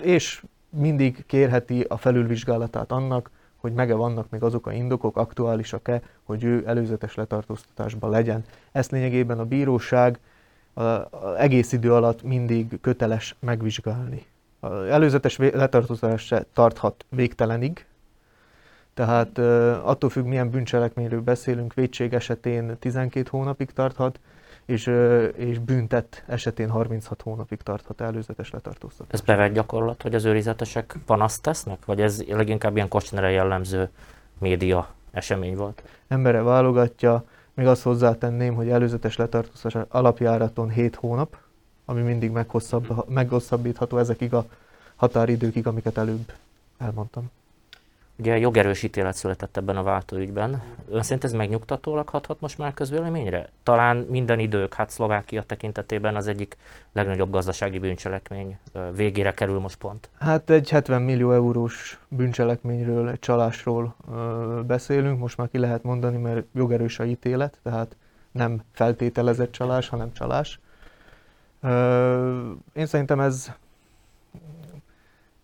És 0.02 0.44
mindig 0.70 1.26
kérheti 1.26 1.86
a 1.88 1.98
felülvizsgálatát 1.98 2.92
annak, 2.92 3.30
hogy 3.58 3.74
mege 3.74 3.96
vannak 3.96 4.30
még 4.30 4.44
azok 4.44 4.68
a 4.68 4.72
indokok, 4.72 5.18
aktuálisak-e, 5.18 6.02
hogy 6.24 6.44
ő 6.44 6.64
előzetes 6.66 7.16
letartóztatásban 7.16 8.10
legyen. 8.10 8.44
Ezt 8.72 8.92
lényegében 8.92 9.40
a 9.40 9.46
bíróság 9.46 10.20
az 10.74 11.36
egész 11.38 11.72
idő 11.72 11.94
alatt 11.94 12.24
mindig 12.24 12.80
köteles 12.82 13.36
megvizsgálni. 13.40 14.26
Az 14.60 14.84
előzetes 14.84 15.38
letartóztatás 15.38 16.26
se 16.26 16.46
tarthat 16.54 17.06
végtelenig, 17.10 17.86
tehát 18.94 19.38
attól 19.84 20.10
függ, 20.10 20.26
milyen 20.26 20.50
bűncselekményről 20.50 21.22
beszélünk, 21.22 21.74
védség 21.74 22.14
esetén 22.14 22.78
12 22.80 23.28
hónapig 23.30 23.72
tarthat, 23.72 24.20
és, 24.66 24.92
és 25.36 25.60
büntet 25.60 26.24
esetén 26.28 26.70
36 26.70 27.22
hónapig 27.22 27.62
tarthat 27.62 28.02
előzetes 28.02 28.52
letartóztatás. 28.52 29.14
Ez 29.20 29.22
bevett 29.22 29.54
gyakorlat, 29.54 30.02
hogy 30.02 30.16
az 30.16 30.26
őrizetesek 30.26 30.96
panaszt 31.06 31.42
tesznek, 31.42 31.86
vagy 31.86 32.02
ez 32.02 32.24
leginkább 32.28 32.76
ilyen 32.76 32.88
kocsnere 32.88 33.30
jellemző 33.30 33.90
média 34.38 34.88
esemény 35.12 35.56
volt? 35.56 35.84
Embere 36.08 36.42
válogatja, 36.42 37.24
még 37.54 37.68
azt 37.68 37.82
hozzátenném, 37.82 38.56
hogy 38.56 38.70
előzetes 38.70 39.16
letartóztatás 39.16 39.86
alapjáraton 39.90 40.70
7 40.70 40.96
hónap, 40.96 41.38
ami 41.86 42.02
mindig 42.02 42.32
meghosszabb, 42.32 43.10
meghosszabbítható 43.10 43.98
ezekig 43.98 44.34
a 44.34 44.46
határidőkig, 44.96 45.68
amiket 45.68 45.98
előbb 45.98 46.32
elmondtam. 46.78 47.32
Ugye 48.18 48.38
jogerős 48.38 48.84
ítélet 48.84 49.16
született 49.16 49.58
ebben 49.58 49.78
a 49.78 49.84
váltóügyben. 49.84 50.62
Ön 50.90 51.02
szerint 51.02 51.24
ez 51.24 51.34
megnyugtatólag 51.34 52.10
hathat 52.10 52.42
most 52.42 52.58
már 52.58 52.74
közvéleményre? 52.74 53.50
Talán 53.64 53.98
minden 53.98 54.40
idők, 54.40 54.74
hát 54.74 54.90
Szlovákia 54.90 55.44
tekintetében 55.44 56.16
az 56.16 56.28
egyik 56.28 56.58
legnagyobb 56.92 57.32
gazdasági 57.32 57.80
bűncselekmény 57.80 58.58
végére 58.96 59.34
kerül 59.34 59.60
most 59.60 59.78
pont. 59.78 60.10
Hát 60.20 60.50
egy 60.50 60.70
70 60.70 61.02
millió 61.02 61.32
eurós 61.32 62.00
bűncselekményről, 62.08 63.10
egy 63.10 63.20
csalásról 63.20 63.96
beszélünk, 64.68 65.20
most 65.20 65.38
már 65.38 65.50
ki 65.50 65.58
lehet 65.58 65.84
mondani, 65.84 66.18
mert 66.18 66.46
jogerős 66.54 67.00
a 67.00 67.04
ítélet, 67.04 67.60
tehát 67.64 67.96
nem 68.32 68.62
feltételezett 68.72 69.52
csalás, 69.52 69.90
hanem 69.90 70.14
csalás. 70.14 70.60
Én 72.74 72.86
szerintem 72.86 73.20
ez 73.20 73.52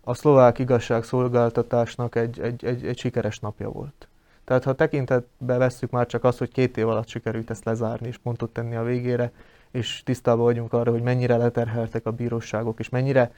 a 0.09 0.13
szlovák 0.13 0.59
igazságszolgáltatásnak 0.59 2.15
egy, 2.15 2.39
egy, 2.39 2.65
egy, 2.65 2.85
egy 2.85 2.97
sikeres 2.97 3.39
napja 3.39 3.69
volt. 3.69 4.07
Tehát 4.43 4.63
ha 4.63 4.73
tekintetbe 4.73 5.57
vesszük 5.57 5.89
már 5.89 6.05
csak 6.05 6.23
azt, 6.23 6.37
hogy 6.37 6.51
két 6.51 6.77
év 6.77 6.87
alatt 6.87 7.07
sikerült 7.07 7.49
ezt 7.49 7.65
lezárni 7.65 8.07
és 8.07 8.17
pontot 8.17 8.49
tenni 8.49 8.75
a 8.75 8.83
végére, 8.83 9.31
és 9.71 10.03
tisztában 10.03 10.43
vagyunk 10.43 10.73
arra, 10.73 10.91
hogy 10.91 11.01
mennyire 11.01 11.37
leterheltek 11.37 12.05
a 12.05 12.11
bíróságok, 12.11 12.79
és 12.79 12.89
mennyire 12.89 13.31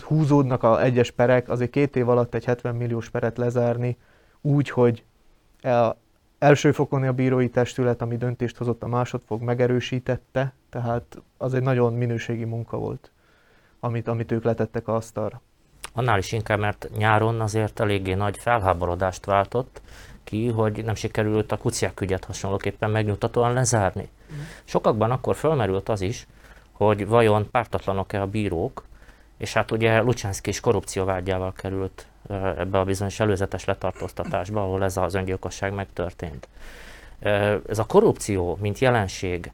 húzódnak 0.00 0.62
a 0.62 0.82
egyes 0.82 1.10
perek, 1.10 1.48
azért 1.48 1.70
két 1.70 1.96
év 1.96 2.08
alatt 2.08 2.34
egy 2.34 2.44
70 2.44 2.74
milliós 2.74 3.10
peret 3.10 3.38
lezárni, 3.38 3.96
úgy, 4.40 4.70
hogy 4.70 5.04
a 5.60 5.96
első 6.38 6.72
fokon 6.72 7.02
a 7.02 7.12
bírói 7.12 7.48
testület, 7.48 8.02
ami 8.02 8.16
döntést 8.16 8.56
hozott, 8.56 8.82
a 8.82 8.86
másodfok 8.86 9.40
megerősítette, 9.40 10.52
tehát 10.70 11.22
az 11.36 11.54
egy 11.54 11.62
nagyon 11.62 11.94
minőségi 11.94 12.44
munka 12.44 12.76
volt 12.76 13.10
amit, 13.84 14.08
amit 14.08 14.32
ők 14.32 14.44
letettek 14.44 14.88
a 14.88 14.94
asztalra. 14.94 15.40
Annál 15.92 16.18
is 16.18 16.32
inkább, 16.32 16.58
mert 16.58 16.88
nyáron 16.96 17.40
azért 17.40 17.80
eléggé 17.80 18.14
nagy 18.14 18.38
felháborodást 18.38 19.24
váltott 19.24 19.80
ki, 20.24 20.48
hogy 20.48 20.84
nem 20.84 20.94
sikerült 20.94 21.52
a 21.52 21.56
kuciák 21.56 22.00
ügyet 22.00 22.24
hasonlóképpen 22.24 22.90
megnyugtatóan 22.90 23.52
lezárni. 23.52 24.08
Sokakban 24.64 25.10
akkor 25.10 25.36
fölmerült 25.36 25.88
az 25.88 26.00
is, 26.00 26.26
hogy 26.72 27.06
vajon 27.06 27.50
pártatlanok-e 27.50 28.20
a 28.20 28.26
bírók, 28.26 28.84
és 29.36 29.52
hát 29.52 29.70
ugye 29.70 30.00
Lucsánszki 30.00 30.50
is 30.50 30.60
korrupcióvágyával 30.60 31.52
került 31.52 32.06
ebbe 32.56 32.78
a 32.78 32.84
bizonyos 32.84 33.20
előzetes 33.20 33.64
letartóztatásba, 33.64 34.62
ahol 34.62 34.84
ez 34.84 34.96
az 34.96 35.14
öngyilkosság 35.14 35.74
megtörtént. 35.74 36.48
Ez 37.68 37.78
a 37.78 37.86
korrupció, 37.86 38.58
mint 38.60 38.78
jelenség, 38.78 39.52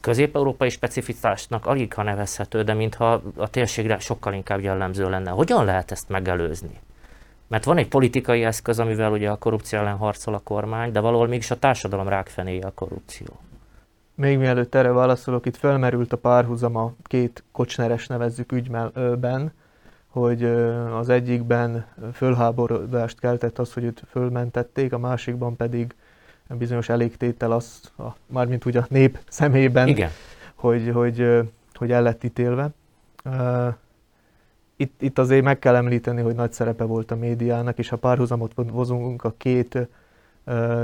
közép-európai 0.00 0.68
specificitásnak 0.68 1.66
alig 1.66 1.94
ha 1.94 2.02
nevezhető, 2.02 2.62
de 2.62 2.74
mintha 2.74 3.22
a 3.36 3.50
térségre 3.50 3.98
sokkal 3.98 4.32
inkább 4.32 4.60
jellemző 4.60 5.10
lenne. 5.10 5.30
Hogyan 5.30 5.64
lehet 5.64 5.90
ezt 5.90 6.08
megelőzni? 6.08 6.80
Mert 7.48 7.64
van 7.64 7.76
egy 7.76 7.88
politikai 7.88 8.44
eszköz, 8.44 8.78
amivel 8.78 9.12
ugye 9.12 9.30
a 9.30 9.36
korrupció 9.36 9.78
ellen 9.78 9.96
harcol 9.96 10.34
a 10.34 10.40
kormány, 10.44 10.92
de 10.92 11.00
valahol 11.00 11.26
mégis 11.26 11.50
a 11.50 11.58
társadalom 11.58 12.08
rákfenéje 12.08 12.66
a 12.66 12.72
korrupció. 12.74 13.26
Még 14.14 14.38
mielőtt 14.38 14.74
erre 14.74 14.92
válaszolok, 14.92 15.46
itt 15.46 15.56
felmerült 15.56 16.12
a 16.12 16.16
párhuzam 16.16 16.76
a 16.76 16.92
két 17.02 17.44
kocsneres 17.52 18.06
nevezzük 18.06 18.52
ügyben, 18.52 19.52
hogy 20.08 20.44
az 20.98 21.08
egyikben 21.08 21.86
fölháborodást 22.12 23.20
keltett 23.20 23.58
az, 23.58 23.72
hogy 23.72 23.84
őt 23.84 24.02
fölmentették, 24.10 24.92
a 24.92 24.98
másikban 24.98 25.56
pedig 25.56 25.94
bizonyos 26.58 26.88
elégtétel 26.88 27.52
az, 27.52 27.92
a, 27.98 28.02
mármint 28.26 28.66
úgy 28.66 28.76
a 28.76 28.86
nép 28.88 29.18
szemében, 29.28 29.88
Igen. 29.88 30.10
Hogy, 30.54 30.90
hogy, 30.94 31.26
hogy 31.74 31.92
el 31.92 32.02
lett 32.02 32.24
ítélve. 32.24 32.70
Itt, 34.76 35.02
itt 35.02 35.18
azért 35.18 35.44
meg 35.44 35.58
kell 35.58 35.74
említeni, 35.74 36.20
hogy 36.20 36.34
nagy 36.34 36.52
szerepe 36.52 36.84
volt 36.84 37.10
a 37.10 37.16
médiának, 37.16 37.78
és 37.78 37.88
ha 37.88 37.96
párhuzamot 37.96 38.52
hozunk 38.70 39.24
a 39.24 39.34
két 39.36 39.88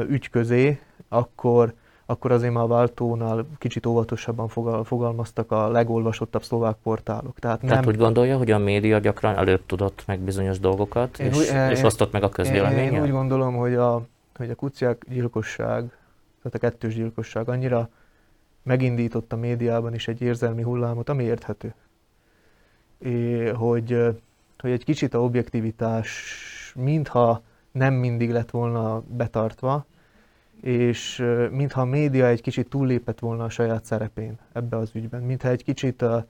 ügy 0.08 0.30
közé, 0.30 0.80
akkor, 1.08 1.72
akkor 2.06 2.32
azért 2.32 2.52
már 2.52 2.64
a 2.64 2.66
váltónál 2.66 3.46
kicsit 3.58 3.86
óvatosabban 3.86 4.48
fogalmaztak 4.84 5.50
a 5.52 5.68
legolvasottabb 5.68 6.42
szlovák 6.42 6.76
portálok. 6.82 7.38
Tehát, 7.38 7.60
nem... 7.60 7.70
Tehát 7.70 7.86
úgy 7.86 7.96
gondolja, 7.96 8.36
hogy 8.36 8.50
a 8.50 8.58
média 8.58 8.98
gyakran 8.98 9.36
előbb 9.36 9.66
tudott 9.66 10.02
meg 10.06 10.18
bizonyos 10.18 10.58
dolgokat, 10.58 11.18
én 11.18 11.26
és, 11.26 11.36
úgy, 11.36 11.70
és 11.70 11.82
osztott 11.82 12.12
meg 12.12 12.22
a 12.22 12.28
közvéleménnyel? 12.28 12.92
Én 12.92 13.02
úgy 13.02 13.10
gondolom, 13.10 13.56
hogy 13.56 13.74
a, 13.74 14.02
hogy 14.38 14.50
a 14.50 14.54
kuciák 14.54 15.04
gyilkosság, 15.08 15.82
tehát 16.42 16.54
a 16.54 16.58
kettős 16.58 16.94
gyilkosság 16.94 17.48
annyira 17.48 17.88
megindított 18.62 19.32
a 19.32 19.36
médiában 19.36 19.94
is 19.94 20.08
egy 20.08 20.20
érzelmi 20.20 20.62
hullámot, 20.62 21.08
ami 21.08 21.24
érthető. 21.24 21.74
É, 22.98 23.48
hogy, 23.48 24.04
hogy 24.58 24.70
egy 24.70 24.84
kicsit 24.84 25.14
a 25.14 25.22
objektivitás 25.22 26.72
mintha 26.74 27.42
nem 27.70 27.94
mindig 27.94 28.30
lett 28.30 28.50
volna 28.50 29.00
betartva, 29.00 29.86
és 30.60 31.24
mintha 31.50 31.80
a 31.80 31.84
média 31.84 32.26
egy 32.26 32.40
kicsit 32.40 32.68
túllépett 32.68 33.18
volna 33.18 33.44
a 33.44 33.48
saját 33.48 33.84
szerepén 33.84 34.38
ebbe 34.52 34.76
az 34.76 34.90
ügyben, 34.94 35.22
mintha 35.22 35.48
egy 35.48 35.64
kicsit 35.64 36.02
a 36.02 36.26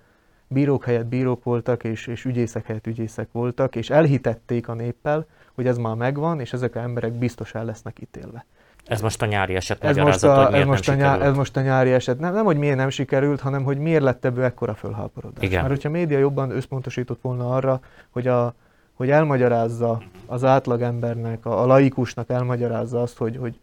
bírók 0.49 0.85
helyett 0.85 1.07
bírók 1.07 1.45
voltak, 1.45 1.85
és, 1.85 2.07
és 2.07 2.25
ügyészek 2.25 2.67
helyett 2.67 2.87
ügyészek 2.87 3.29
voltak, 3.33 3.77
és 3.77 3.91
elhitették 3.91 4.69
a 4.69 4.75
néppel, 4.75 5.27
hogy 5.55 5.67
ez 5.67 5.79
már 5.79 5.95
megvan, 5.95 6.41
és 6.41 6.53
ezek 6.53 6.77
az 6.77 6.83
emberek 6.83 7.13
biztos 7.13 7.55
el 7.55 7.65
lesznek 7.65 8.01
ítélve. 8.01 8.45
Ez 8.87 9.01
most 9.01 9.23
a 9.23 9.27
nyári 9.27 9.55
eset 9.55 9.85
ez 9.85 9.97
most 9.97 10.25
a, 10.25 10.45
hogy 10.45 10.55
ez 10.55 10.67
most, 10.67 10.89
a 10.89 10.95
nyár, 10.95 11.23
ez 11.23 11.35
most 11.35 11.57
a 11.57 11.61
nyári 11.61 11.93
eset. 11.93 12.19
Nem, 12.19 12.35
nem, 12.35 12.45
hogy 12.45 12.57
miért 12.57 12.77
nem 12.77 12.89
sikerült, 12.91 13.41
hanem 13.41 13.65
hogy 13.65 13.79
miért 13.79 14.03
lett 14.03 14.25
ebből 14.25 14.45
ekkora 14.45 14.75
fölháborodás. 14.75 15.45
Igen. 15.45 15.61
Mert 15.61 15.73
hogyha 15.73 15.89
a 15.89 15.93
média 15.93 16.19
jobban 16.19 16.51
összpontosított 16.51 17.21
volna 17.23 17.55
arra, 17.55 17.81
hogy, 18.11 18.27
a, 18.27 18.55
hogy 18.95 19.11
elmagyarázza 19.11 20.03
az 20.27 20.45
átlagembernek, 20.45 21.47
a, 21.47 21.63
a 21.63 21.67
laikusnak 21.67 22.31
elmagyarázza 22.31 23.03
azt, 23.03 23.17
hogy, 23.17 23.37
hogy 23.37 23.59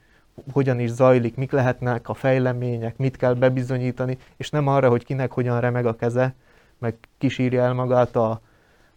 hogyan 0.51 0.79
is 0.79 0.89
zajlik, 0.89 1.35
mik 1.35 1.51
lehetnek 1.51 2.09
a 2.09 2.13
fejlemények, 2.13 2.97
mit 2.97 3.17
kell 3.17 3.33
bebizonyítani, 3.33 4.17
és 4.37 4.49
nem 4.49 4.67
arra, 4.67 4.89
hogy 4.89 5.05
kinek 5.05 5.31
hogyan 5.31 5.59
remeg 5.59 5.85
a 5.85 5.95
keze, 5.95 6.33
meg 6.77 6.95
kisírja 7.17 7.63
el 7.63 7.73
magát 7.73 8.15
a, 8.15 8.41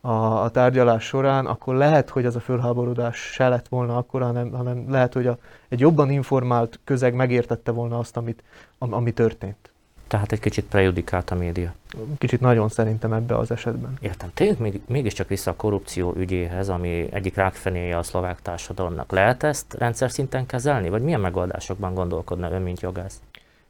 a, 0.00 0.42
a 0.42 0.50
tárgyalás 0.50 1.04
során, 1.04 1.47
akkor 1.47 1.75
lehet, 1.75 2.11
hogy 2.11 2.26
az 2.26 2.37
a 2.37 2.40
fölháborodás 2.40 3.16
se 3.16 3.49
lett 3.49 3.68
volna 3.68 3.97
akkor, 3.97 4.23
hanem, 4.23 4.50
hanem 4.50 4.90
lehet, 4.90 5.12
hogy 5.12 5.26
a, 5.26 5.38
egy 5.68 5.80
jobban 5.80 6.11
informált 6.11 6.80
közeg 6.85 7.14
megértette 7.14 7.70
volna 7.70 7.99
azt, 7.99 8.16
amit, 8.16 8.42
am, 8.78 8.92
ami 8.92 9.12
történt. 9.12 9.70
Tehát 10.08 10.32
egy 10.32 10.40
kicsit 10.40 10.64
prejudikált 10.64 11.30
a 11.30 11.35
média. 11.35 11.75
Kicsit 12.18 12.40
nagyon 12.40 12.68
szerintem 12.68 13.12
ebbe 13.12 13.37
az 13.37 13.50
esetben. 13.50 13.97
Értem. 14.00 14.30
Tényleg 14.35 14.61
még, 14.61 14.80
mégiscsak 14.87 15.28
vissza 15.28 15.50
a 15.50 15.56
korrupció 15.56 16.14
ügyéhez, 16.16 16.68
ami 16.68 17.08
egyik 17.12 17.35
rákfenéje 17.35 17.99
a 17.99 18.02
szlovák 18.02 18.42
társadalomnak. 18.42 19.11
Lehet 19.11 19.42
ezt 19.42 19.75
rendszer 19.75 20.11
szinten 20.11 20.47
kezelni, 20.47 20.88
vagy 20.88 21.02
milyen 21.02 21.20
megoldásokban 21.20 21.94
gondolkodna 21.94 22.50
ön, 22.50 22.62
mint 22.62 22.80
jogász? 22.80 23.20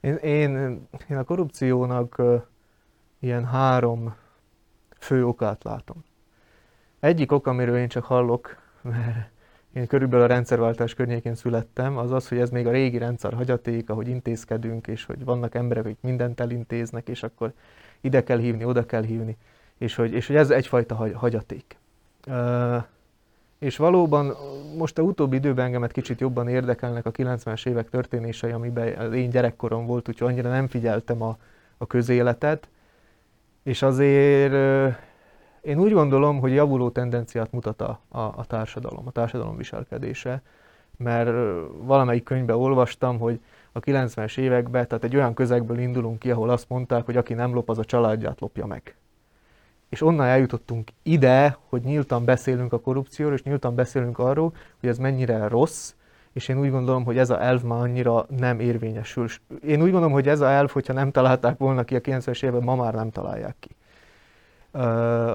Én, 0.01 0.15
én, 0.15 0.51
én 1.11 1.17
a 1.17 1.25
korrupciónak 1.25 2.23
ilyen 3.19 3.45
három 3.45 4.15
fő 4.99 5.27
okát 5.27 5.65
látom. 5.65 6.05
Egyik 7.01 7.33
ok, 7.33 7.47
amiről 7.47 7.77
én 7.77 7.89
csak 7.89 8.05
hallok, 8.05 8.57
mert 8.83 9.31
én 9.73 9.87
körülbelül 9.87 10.25
a 10.25 10.29
rendszerváltás 10.29 10.95
környékén 10.95 11.35
születtem, 11.35 11.97
az 11.97 12.13
az, 12.13 12.29
hogy 12.29 12.39
ez 12.39 12.51
még 12.51 12.67
a 12.67 12.71
régi 12.71 12.99
rendszer 12.99 13.35
hagyaték, 13.35 13.91
ahogy 13.91 14.09
intézkedünk, 14.09 14.87
és 14.87 15.05
hogy 15.05 15.25
vannak 15.25 15.55
emberek, 15.55 15.85
akik 15.85 15.99
mindent 16.01 16.41
elintéznek, 16.41 17.09
és 17.09 17.23
akkor 17.23 17.53
ide 18.01 18.23
kell 18.23 18.39
hívni, 18.39 18.65
oda 18.65 18.87
kell 18.87 19.03
hívni, 19.03 19.37
és 19.79 19.95
hogy, 19.95 20.13
és 20.13 20.27
hogy 20.27 20.37
ez 20.37 20.51
egyfajta 20.51 20.95
hagyaték. 21.15 21.77
Uh, 22.27 22.83
és 23.59 23.77
valóban 23.77 24.35
most 24.77 24.99
a 24.99 25.03
utóbbi 25.03 25.37
időben 25.37 25.65
engemet 25.65 25.93
kicsit 25.93 26.21
jobban 26.21 26.49
érdekelnek 26.49 27.07
a 27.07 27.11
90-es 27.11 27.67
évek 27.67 27.91
történései, 27.91 28.51
amiben 28.51 28.97
az 28.99 29.13
én 29.13 29.31
gyerekkorom 29.31 29.87
volt, 29.87 30.09
úgyhogy 30.09 30.29
annyira 30.29 30.51
nem 30.51 30.69
figyeltem 30.69 31.23
a, 31.23 31.39
a 31.77 31.87
közéletet, 31.87 32.69
és 33.69 33.83
azért 33.83 34.53
én 35.61 35.79
úgy 35.79 35.93
gondolom, 35.93 36.41
hogy 36.41 36.55
javuló 36.55 36.91
tendenciát 36.91 37.53
mutat 37.53 37.81
a, 37.81 38.01
a, 38.09 38.21
a 38.21 38.45
társadalom, 38.47 39.07
a 39.07 39.11
társadalom 39.11 39.57
viselkedése, 39.57 40.43
mert 40.97 41.31
valamelyik 41.83 42.23
könyvben 42.23 42.57
olvastam, 42.57 43.19
hogy 43.19 43.41
a 43.73 43.81
90-es 43.81 44.39
években, 44.39 44.89
tehát 44.89 45.05
egy 45.05 45.17
olyan 45.17 45.35
közegből 45.35 45.79
indulunk 45.79 46.19
ki, 46.19 46.31
ahol 46.31 46.51
azt 46.51 46.69
mondták, 46.69 47.05
hogy 47.05 47.17
aki 47.17 47.35
nem 47.35 47.55
lop, 47.55 47.69
az 47.69 47.79
a 47.79 47.85
családját 47.85 48.41
lopja 48.41 48.67
meg. 48.67 48.95
És 49.89 50.03
onnan 50.03 50.27
eljutottunk 50.27 50.91
ide, 51.03 51.57
hogy 51.69 51.83
nyíltan 51.83 52.25
beszélünk 52.25 52.73
a 52.73 52.81
korrupcióról, 52.81 53.35
és 53.37 53.43
nyíltan 53.43 53.75
beszélünk 53.75 54.19
arról, 54.19 54.53
hogy 54.81 54.89
ez 54.89 54.99
mennyire 54.99 55.49
rossz, 55.49 55.95
és 56.33 56.49
én 56.49 56.59
úgy 56.59 56.71
gondolom, 56.71 57.05
hogy 57.05 57.19
ez 57.19 57.31
a 57.31 57.43
elv 57.43 57.63
már 57.63 57.81
annyira 57.81 58.27
nem 58.29 58.61
érvényesül. 58.61 59.27
Én 59.65 59.83
úgy 59.83 59.91
gondolom, 59.91 60.13
hogy 60.13 60.29
ez 60.29 60.41
a 60.41 60.51
elv, 60.51 60.71
hogyha 60.71 60.93
nem 60.93 61.11
találták 61.11 61.59
volna 61.59 61.85
ki 61.85 61.95
a 61.95 62.01
90-es 62.01 62.43
években, 62.43 62.63
ma 62.63 62.75
már 62.75 62.95
nem 62.95 63.11
találják 63.11 63.57
ki. 63.61 63.77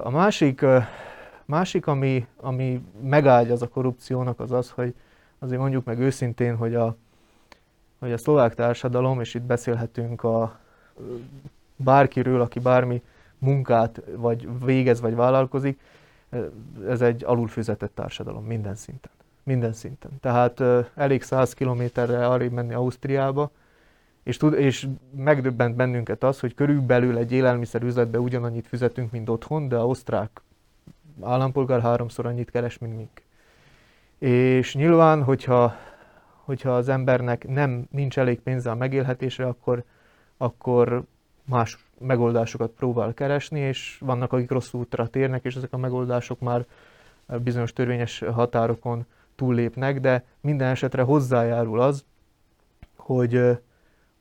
A 0.03 0.10
másik, 0.10 0.65
másik 1.45 1.88
ami, 1.88 2.27
ami 2.38 2.84
megágy 3.01 3.51
a 3.51 3.67
korrupciónak, 3.67 4.39
az 4.39 4.51
az, 4.51 4.69
hogy 4.69 4.93
azért 5.39 5.60
mondjuk 5.60 5.86
meg 5.86 5.99
őszintén, 5.99 6.56
hogy 6.56 6.75
a, 6.75 6.95
hogy 7.99 8.12
a 8.12 8.17
szlovák 8.17 8.56
társadalom, 8.56 9.19
és 9.19 9.34
itt 9.34 9.41
beszélhetünk 9.41 10.23
a 10.23 10.60
bárkiről, 11.75 12.41
aki 12.41 12.60
bármi 12.60 13.01
munkát 13.38 14.01
vagy 14.15 14.47
végez, 14.65 15.01
vagy 15.01 15.15
vállalkozik, 15.15 15.79
ez 16.88 17.01
egy 17.01 17.23
alulfizetett 17.23 17.95
társadalom 17.95 18.45
minden 18.45 18.75
szinten. 18.75 19.12
Minden 19.43 19.73
szinten. 19.73 20.12
Tehát 20.19 20.63
elég 20.95 21.21
100 21.21 21.53
kilométerre 21.53 22.27
arrébb 22.27 22.51
menni 22.51 22.73
Ausztriába, 22.73 23.51
és, 24.23 24.38
tud, 24.38 24.53
és 24.53 24.88
megdöbbent 25.15 25.75
bennünket 25.75 26.23
az, 26.23 26.39
hogy 26.39 26.53
körülbelül 26.53 27.17
egy 27.17 27.32
élelmiszerüzletbe 27.32 28.19
ugyanannyit 28.19 28.67
fizetünk, 28.67 29.12
mint 29.12 29.29
otthon, 29.29 29.67
de 29.67 29.77
osztrák 29.77 30.41
állampolgár 31.21 31.82
háromszor 31.82 32.25
annyit 32.25 32.51
keres, 32.51 32.77
mint 32.77 32.95
mink. 32.95 33.21
És 34.17 34.75
nyilván, 34.75 35.23
hogyha, 35.23 35.75
hogyha 36.43 36.75
az 36.75 36.89
embernek 36.89 37.47
nem 37.47 37.88
nincs 37.91 38.19
elég 38.19 38.39
pénze 38.39 38.71
a 38.71 38.75
megélhetésre, 38.75 39.45
akkor, 39.47 39.84
akkor 40.38 41.03
más 41.45 41.86
megoldásokat 41.99 42.71
próbál 42.71 43.13
keresni, 43.13 43.60
és 43.60 43.97
vannak, 43.99 44.34
akik 44.34 44.51
rossz 44.51 44.73
útra 44.73 45.08
térnek, 45.08 45.43
és 45.43 45.56
ezek 45.56 45.73
a 45.73 45.77
megoldások 45.77 46.39
már 46.39 46.65
bizonyos 47.43 47.73
törvényes 47.73 48.19
határokon 48.19 49.06
túllépnek, 49.43 49.99
de 49.99 50.23
minden 50.41 50.69
esetre 50.69 51.01
hozzájárul 51.01 51.82
az, 51.82 52.06
hogy, 52.95 53.60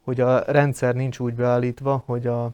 hogy 0.00 0.20
a 0.20 0.38
rendszer 0.38 0.94
nincs 0.94 1.18
úgy 1.18 1.34
beállítva, 1.34 2.02
hogy, 2.06 2.26
a, 2.26 2.50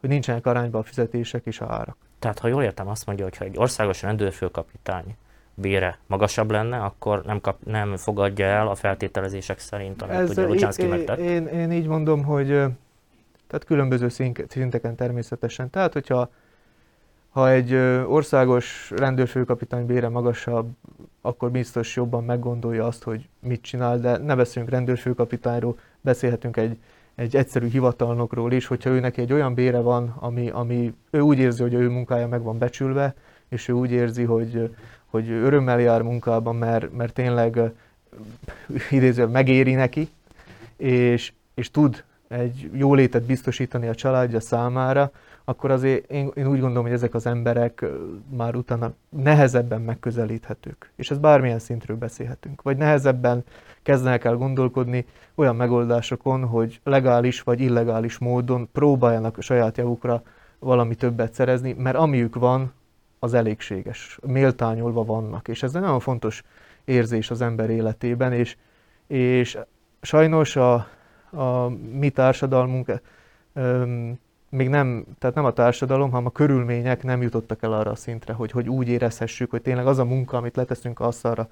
hogy 0.00 0.08
nincsenek 0.08 0.46
arányba 0.46 0.78
a 0.78 0.82
fizetések 0.82 1.46
és 1.46 1.60
a 1.60 1.66
árak. 1.68 1.96
Tehát, 2.18 2.38
ha 2.38 2.48
jól 2.48 2.62
értem, 2.62 2.88
azt 2.88 3.06
mondja, 3.06 3.24
hogy 3.24 3.36
ha 3.36 3.44
egy 3.44 3.58
országos 3.58 4.02
rendőrfőkapitány 4.02 5.16
bére 5.54 5.98
magasabb 6.06 6.50
lenne, 6.50 6.78
akkor 6.78 7.22
nem, 7.24 7.40
kap, 7.40 7.64
nem 7.64 7.96
fogadja 7.96 8.46
el 8.46 8.68
a 8.68 8.74
feltételezések 8.74 9.58
szerint, 9.58 10.02
amit 10.02 10.14
Ez 10.14 10.30
ugye 10.30 10.46
Lucsánszki 10.46 10.86
megtett. 10.86 11.18
Én, 11.18 11.46
én 11.46 11.72
így 11.72 11.86
mondom, 11.86 12.24
hogy 12.24 12.46
tehát 13.46 13.64
különböző 13.66 14.08
szinteken 14.48 14.96
természetesen. 14.96 15.70
Tehát, 15.70 15.92
hogyha 15.92 16.30
ha 17.38 17.50
egy 17.50 17.74
országos 18.06 18.92
rendőrfőkapitány 18.96 19.86
bére 19.86 20.08
magasabb, 20.08 20.70
akkor 21.20 21.50
biztos 21.50 21.96
jobban 21.96 22.24
meggondolja 22.24 22.86
azt, 22.86 23.02
hogy 23.02 23.28
mit 23.40 23.62
csinál, 23.62 23.98
de 23.98 24.16
ne 24.16 24.34
beszéljünk 24.34 24.74
rendőrfőkapitányról, 24.74 25.78
beszélhetünk 26.00 26.56
egy, 26.56 26.78
egy 27.14 27.36
egyszerű 27.36 27.68
hivatalnokról 27.68 28.52
is, 28.52 28.66
hogyha 28.66 28.90
őnek 28.90 29.16
egy 29.16 29.32
olyan 29.32 29.54
bére 29.54 29.80
van, 29.80 30.14
ami, 30.18 30.50
ami 30.50 30.94
ő 31.10 31.20
úgy 31.20 31.38
érzi, 31.38 31.62
hogy 31.62 31.74
ő 31.74 31.88
munkája 31.88 32.28
meg 32.28 32.42
van 32.42 32.58
becsülve, 32.58 33.14
és 33.48 33.68
ő 33.68 33.72
úgy 33.72 33.90
érzi, 33.90 34.22
hogy, 34.22 34.74
hogy 35.06 35.30
örömmel 35.30 35.80
jár 35.80 36.02
munkában, 36.02 36.56
mert, 36.56 36.96
mert 36.96 37.12
tényleg 37.12 37.60
idéző 38.90 39.26
megéri 39.26 39.74
neki, 39.74 40.08
és, 40.76 41.32
és 41.54 41.70
tud 41.70 42.04
egy 42.28 42.70
jólétet 42.72 43.22
biztosítani 43.22 43.88
a 43.88 43.94
családja 43.94 44.40
számára, 44.40 45.10
akkor 45.44 45.70
azért 45.70 46.10
én, 46.10 46.30
én 46.34 46.46
úgy 46.46 46.60
gondolom, 46.60 46.82
hogy 46.82 46.92
ezek 46.92 47.14
az 47.14 47.26
emberek 47.26 47.84
már 48.36 48.54
utána 48.54 48.92
nehezebben 49.08 49.80
megközelíthetők. 49.80 50.92
És 50.96 51.10
ez 51.10 51.18
bármilyen 51.18 51.58
szintről 51.58 51.96
beszélhetünk. 51.96 52.62
Vagy 52.62 52.76
nehezebben 52.76 53.44
kezdenek 53.82 54.24
el 54.24 54.36
gondolkodni 54.36 55.06
olyan 55.34 55.56
megoldásokon, 55.56 56.44
hogy 56.44 56.80
legális 56.84 57.40
vagy 57.40 57.60
illegális 57.60 58.18
módon 58.18 58.68
próbáljanak 58.72 59.38
a 59.38 59.40
saját 59.40 59.76
javukra 59.76 60.22
valami 60.58 60.94
többet 60.94 61.32
szerezni, 61.32 61.72
mert 61.78 61.96
amiük 61.96 62.34
van, 62.34 62.72
az 63.18 63.34
elégséges, 63.34 64.18
méltányolva 64.26 65.04
vannak. 65.04 65.48
És 65.48 65.62
ez 65.62 65.74
egy 65.74 65.80
nagyon 65.80 66.00
fontos 66.00 66.42
érzés 66.84 67.30
az 67.30 67.40
ember 67.40 67.70
életében, 67.70 68.32
és, 68.32 68.56
és 69.06 69.58
sajnos 70.00 70.56
a, 70.56 70.86
a 71.30 71.68
mi 71.92 72.10
társadalmunk 72.10 73.00
még 74.48 74.68
nem, 74.68 75.04
tehát 75.18 75.36
nem 75.36 75.44
a 75.44 75.52
társadalom, 75.52 76.10
hanem 76.10 76.26
a 76.26 76.30
körülmények 76.30 77.02
nem 77.02 77.22
jutottak 77.22 77.62
el 77.62 77.72
arra 77.72 77.90
a 77.90 77.94
szintre, 77.94 78.32
hogy, 78.32 78.50
hogy 78.50 78.68
úgy 78.68 78.88
érezhessük, 78.88 79.50
hogy 79.50 79.62
tényleg 79.62 79.86
az 79.86 79.98
a 79.98 80.04
munka, 80.04 80.36
amit 80.36 80.56
leteszünk 80.56 81.00
asztalra, 81.00 81.48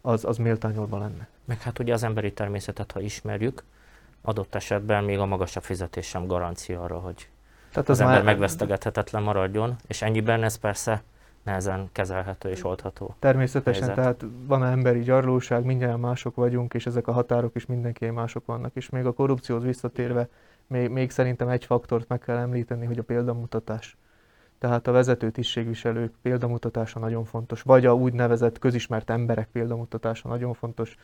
az, 0.00 0.24
az 0.24 0.36
méltányolva 0.36 0.98
lenne. 0.98 1.28
Meg 1.44 1.60
hát 1.60 1.78
ugye 1.78 1.92
az 1.92 2.02
emberi 2.02 2.32
természetet, 2.32 2.92
ha 2.92 3.00
ismerjük, 3.00 3.64
adott 4.22 4.54
esetben 4.54 5.04
még 5.04 5.18
a 5.18 5.26
magasabb 5.26 5.62
fizetés 5.62 6.06
sem 6.06 6.26
garancia 6.26 6.82
arra, 6.82 6.98
hogy 6.98 7.28
Tehát 7.72 7.88
az, 7.88 8.00
az 8.00 8.00
ember 8.00 8.16
már... 8.16 8.24
megvesztegethetetlen 8.24 9.22
maradjon, 9.22 9.76
és 9.86 10.02
ennyiben 10.02 10.42
ez 10.42 10.56
persze 10.56 11.02
nehezen 11.48 11.88
kezelhető 11.92 12.48
és 12.48 12.64
oldható. 12.64 13.14
Természetesen, 13.18 13.86
helyzet. 13.86 14.18
tehát 14.18 14.32
van 14.46 14.64
emberi 14.64 15.00
gyarlóság, 15.00 15.64
mindjárt 15.64 15.98
mások 15.98 16.34
vagyunk, 16.34 16.74
és 16.74 16.86
ezek 16.86 17.06
a 17.06 17.12
határok 17.12 17.54
is 17.54 17.66
mindenki 17.66 18.10
mások 18.10 18.46
vannak. 18.46 18.76
És 18.76 18.88
még 18.88 19.06
a 19.06 19.12
korrupcióhoz 19.12 19.64
visszatérve, 19.64 20.28
még, 20.66 20.88
még 20.88 21.10
szerintem 21.10 21.48
egy 21.48 21.64
faktort 21.64 22.08
meg 22.08 22.18
kell 22.18 22.36
említeni, 22.36 22.86
hogy 22.86 22.98
a 22.98 23.02
példamutatás. 23.02 23.96
Tehát 24.58 24.86
a 24.86 24.92
vezető 24.92 25.30
tisztségviselők 25.30 26.14
példamutatása 26.22 26.98
nagyon 26.98 27.24
fontos, 27.24 27.62
vagy 27.62 27.86
a 27.86 27.94
úgynevezett 27.94 28.58
közismert 28.58 29.10
emberek 29.10 29.48
példamutatása 29.52 30.28
nagyon 30.28 30.52
fontos. 30.54 30.96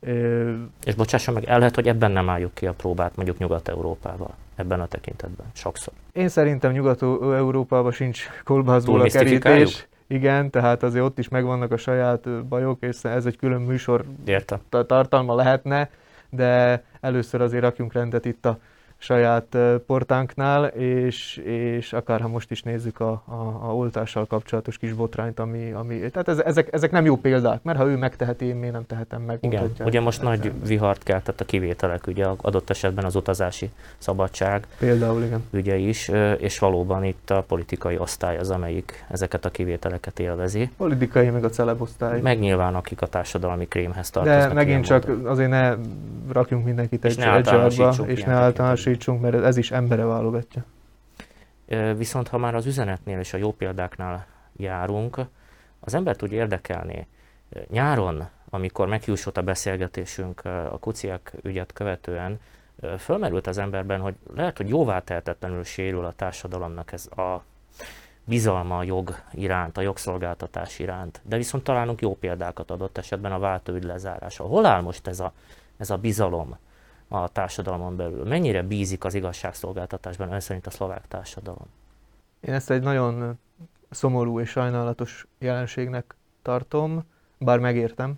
Ö, 0.00 0.52
És 0.84 0.94
bocsásson 0.94 1.34
meg, 1.34 1.44
el 1.44 1.58
lehet, 1.58 1.74
hogy 1.74 1.88
ebben 1.88 2.10
nem 2.10 2.28
álljuk 2.28 2.54
ki 2.54 2.66
a 2.66 2.72
próbát 2.72 3.16
mondjuk 3.16 3.38
Nyugat-Európával, 3.38 4.34
ebben 4.54 4.80
a 4.80 4.86
tekintetben, 4.86 5.46
sokszor. 5.52 5.92
Én 6.12 6.28
szerintem 6.28 6.72
Nyugat-Európában 6.72 7.92
sincs 7.92 8.26
kolbászból 8.44 9.00
a 9.00 9.04
kerítés. 9.04 9.86
Igen, 10.06 10.50
tehát 10.50 10.82
azért 10.82 11.04
ott 11.04 11.18
is 11.18 11.28
megvannak 11.28 11.72
a 11.72 11.76
saját 11.76 12.44
bajok, 12.46 12.82
és 12.82 12.96
ez 13.02 13.26
egy 13.26 13.36
külön 13.36 13.60
műsor 13.60 14.04
Értem? 14.24 14.58
ta- 14.68 14.86
tartalma 14.86 15.34
lehetne, 15.34 15.90
de 16.30 16.82
először 17.00 17.40
azért 17.40 17.62
rakjunk 17.62 17.92
rendet 17.92 18.24
itt 18.24 18.46
a 18.46 18.58
saját 18.98 19.56
portánknál, 19.86 20.64
és, 20.64 21.36
és 21.36 21.92
akár 21.92 22.20
ha 22.20 22.28
most 22.28 22.50
is 22.50 22.62
nézzük 22.62 23.00
a, 23.00 23.22
a, 23.24 23.58
a 23.62 23.74
oltással 23.74 24.26
kapcsolatos 24.26 24.78
kis 24.78 24.92
botrányt, 24.92 25.38
ami, 25.38 25.70
ami 25.70 25.98
tehát 25.98 26.28
ez, 26.28 26.38
ezek, 26.38 26.68
ezek 26.72 26.90
nem 26.90 27.04
jó 27.04 27.16
példák, 27.16 27.62
mert 27.62 27.78
ha 27.78 27.86
ő 27.86 27.96
megteheti, 27.96 28.44
én 28.44 28.56
miért 28.56 28.72
nem 28.72 28.86
tehetem 28.86 29.22
meg. 29.22 29.38
Igen, 29.40 29.72
ugye 29.80 30.00
most 30.00 30.22
nagy 30.22 30.52
vihart 30.66 31.02
keltett 31.02 31.40
a 31.40 31.44
kivételek, 31.44 32.06
ugye 32.06 32.26
adott 32.36 32.70
esetben 32.70 33.04
az 33.04 33.16
utazási 33.16 33.70
szabadság 33.98 34.66
Például, 34.78 35.22
igen. 35.22 35.44
ügye 35.50 35.76
is, 35.76 36.10
és 36.38 36.58
valóban 36.58 37.04
itt 37.04 37.30
a 37.30 37.42
politikai 37.42 37.98
osztály 37.98 38.38
az, 38.38 38.50
amelyik 38.50 39.04
ezeket 39.08 39.44
a 39.44 39.50
kivételeket 39.50 40.18
élvezi. 40.18 40.70
Politikai, 40.76 41.28
meg 41.28 41.44
a 41.44 41.50
celebosztály. 41.50 42.20
Meg 42.20 42.38
nyilván 42.38 42.74
akik 42.74 43.02
a 43.02 43.06
társadalmi 43.06 43.68
krémhez 43.68 44.10
tartoznak. 44.10 44.48
De 44.48 44.54
megint 44.54 44.84
csak 44.84 45.06
módon. 45.06 45.26
azért 45.26 45.50
ne 45.50 45.74
rakjunk 46.32 46.64
mindenkit 46.64 47.04
És 47.04 47.12
egy, 47.12 47.18
ne 47.18 47.36
egy 47.36 47.44
zsarba, 47.44 48.06
és 48.06 48.22
ne 48.22 48.34
általánosítsunk, 48.88 49.20
mert 49.20 49.44
ez 49.44 49.56
is 49.56 49.70
embere 49.70 50.04
válogatja. 50.04 50.64
Viszont 51.96 52.28
ha 52.28 52.38
már 52.38 52.54
az 52.54 52.66
üzenetnél 52.66 53.18
és 53.18 53.32
a 53.32 53.36
jó 53.36 53.52
példáknál 53.52 54.26
járunk, 54.56 55.18
az 55.80 55.94
embert 55.94 56.22
úgy 56.22 56.32
érdekelné. 56.32 57.06
Ö, 57.50 57.60
Nyáron, 57.70 58.28
amikor 58.50 58.88
meghiúsult 58.88 59.36
a 59.36 59.42
beszélgetésünk 59.42 60.44
a 60.44 60.78
kuciák 60.80 61.32
ügyet 61.42 61.72
követően, 61.72 62.40
fölmerült 62.98 63.46
az 63.46 63.58
emberben, 63.58 64.00
hogy 64.00 64.14
lehet, 64.34 64.56
hogy 64.56 64.68
jóvá 64.68 65.00
tehetetlenül 65.00 65.64
sérül 65.64 66.04
a 66.04 66.12
társadalomnak 66.12 66.92
ez 66.92 67.06
a 67.06 67.42
bizalma 68.24 68.78
a 68.78 68.82
jog 68.82 69.14
iránt, 69.32 69.76
a 69.76 69.80
jogszolgáltatás 69.80 70.78
iránt, 70.78 71.20
de 71.22 71.36
viszont 71.36 71.64
találunk 71.64 72.00
jó 72.00 72.16
példákat 72.16 72.70
adott 72.70 72.98
esetben 72.98 73.32
a 73.32 73.38
váltóügy 73.38 73.84
lezárása. 73.84 74.44
Hol 74.44 74.66
áll 74.66 74.80
most 74.80 75.06
ez 75.06 75.20
a, 75.20 75.32
ez 75.76 75.90
a 75.90 75.96
bizalom 75.96 76.56
a 77.08 77.28
társadalomon 77.28 77.96
belül? 77.96 78.24
Mennyire 78.24 78.62
bízik 78.62 79.04
az 79.04 79.14
igazságszolgáltatásban 79.14 80.32
ön 80.32 80.40
szerint 80.40 80.66
a 80.66 80.70
szlovák 80.70 81.08
társadalom? 81.08 81.66
Én 82.40 82.54
ezt 82.54 82.70
egy 82.70 82.82
nagyon 82.82 83.38
szomorú 83.90 84.40
és 84.40 84.50
sajnálatos 84.50 85.26
jelenségnek 85.38 86.14
tartom, 86.42 87.02
bár 87.38 87.58
megértem. 87.58 88.14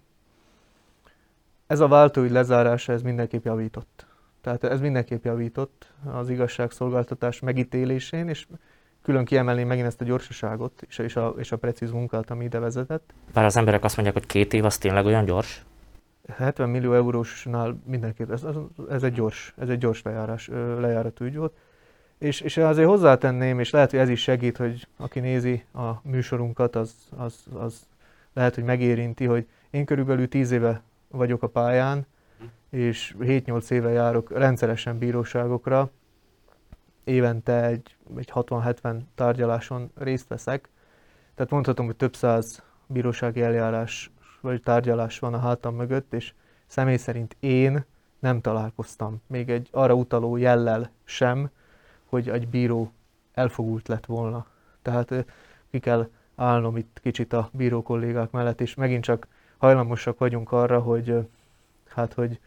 Ez 1.66 1.80
a 1.80 1.88
váltóügy 1.88 2.30
lezárása, 2.30 2.92
ez 2.92 3.02
mindenképp 3.02 3.44
javított. 3.44 4.06
Tehát 4.40 4.64
ez 4.64 4.80
mindenképp 4.80 5.24
javított 5.24 5.92
az 6.12 6.28
igazságszolgáltatás 6.28 7.40
megítélésén, 7.40 8.28
és 8.28 8.46
külön 9.02 9.24
kiemelném 9.24 9.66
megint 9.66 9.86
ezt 9.86 10.00
a 10.00 10.04
gyorsaságot 10.04 10.82
és 10.88 10.98
a, 10.98 11.02
és 11.02 11.16
a, 11.16 11.34
és 11.38 11.52
a 11.52 11.56
precíz 11.56 11.90
munkát, 11.90 12.30
ami 12.30 12.44
ide 12.44 12.58
vezetett. 12.58 13.12
Bár 13.32 13.44
az 13.44 13.56
emberek 13.56 13.84
azt 13.84 13.96
mondják, 13.96 14.16
hogy 14.16 14.26
két 14.26 14.52
év 14.52 14.64
az 14.64 14.78
tényleg 14.78 15.04
olyan 15.04 15.24
gyors? 15.24 15.64
70 16.36 16.68
millió 16.68 16.94
eurósnál 16.94 17.80
mindenképp, 17.86 18.30
ez, 18.30 18.44
ez, 18.90 19.02
egy 19.02 19.12
gyors, 19.12 19.54
ez 19.58 19.68
egy 19.68 19.78
gyors 19.78 20.02
lejárás, 20.02 20.48
lejáratú 20.78 21.24
ügy 21.24 21.36
volt. 21.36 21.56
És, 22.18 22.40
és 22.40 22.56
azért 22.56 22.88
hozzátenném, 22.88 23.60
és 23.60 23.70
lehet, 23.70 23.90
hogy 23.90 23.98
ez 23.98 24.08
is 24.08 24.22
segít, 24.22 24.56
hogy 24.56 24.86
aki 24.96 25.20
nézi 25.20 25.64
a 25.72 25.90
műsorunkat, 26.02 26.76
az, 26.76 26.94
az, 27.16 27.44
az 27.54 27.86
lehet, 28.32 28.54
hogy 28.54 28.64
megérinti, 28.64 29.24
hogy 29.24 29.46
én 29.70 29.84
körülbelül 29.84 30.28
10 30.28 30.50
éve 30.50 30.82
vagyok 31.08 31.42
a 31.42 31.48
pályán, 31.48 32.06
és 32.70 33.14
7-8 33.20 33.70
éve 33.70 33.90
járok 33.90 34.30
rendszeresen 34.30 34.98
bíróságokra, 34.98 35.90
évente 37.04 37.64
egy, 37.64 37.96
egy 38.16 38.30
60-70 38.34 38.96
tárgyaláson 39.14 39.90
részt 39.94 40.28
veszek. 40.28 40.68
Tehát 41.34 41.50
mondhatom, 41.50 41.86
hogy 41.86 41.96
több 41.96 42.14
száz 42.14 42.62
bírósági 42.86 43.42
eljárás 43.42 44.10
vagy 44.40 44.62
tárgyalás 44.62 45.18
van 45.18 45.34
a 45.34 45.38
hátam 45.38 45.74
mögött, 45.74 46.12
és 46.12 46.32
személy 46.66 46.96
szerint 46.96 47.36
én 47.40 47.84
nem 48.18 48.40
találkoztam 48.40 49.22
még 49.26 49.50
egy 49.50 49.68
arra 49.72 49.94
utaló 49.94 50.36
jellel 50.36 50.90
sem, 51.04 51.50
hogy 52.04 52.28
egy 52.28 52.48
bíró 52.48 52.92
elfogult 53.32 53.88
lett 53.88 54.06
volna. 54.06 54.46
Tehát 54.82 55.24
ki 55.70 55.78
kell 55.78 56.08
állnom 56.36 56.76
itt 56.76 56.98
kicsit 57.02 57.32
a 57.32 57.48
bíró 57.52 57.82
kollégák 57.82 58.30
mellett, 58.30 58.60
és 58.60 58.74
megint 58.74 59.04
csak 59.04 59.26
hajlamosak 59.58 60.18
vagyunk 60.18 60.52
arra, 60.52 60.80
hogy 60.80 61.28
hát, 61.88 62.12
hogy 62.12 62.38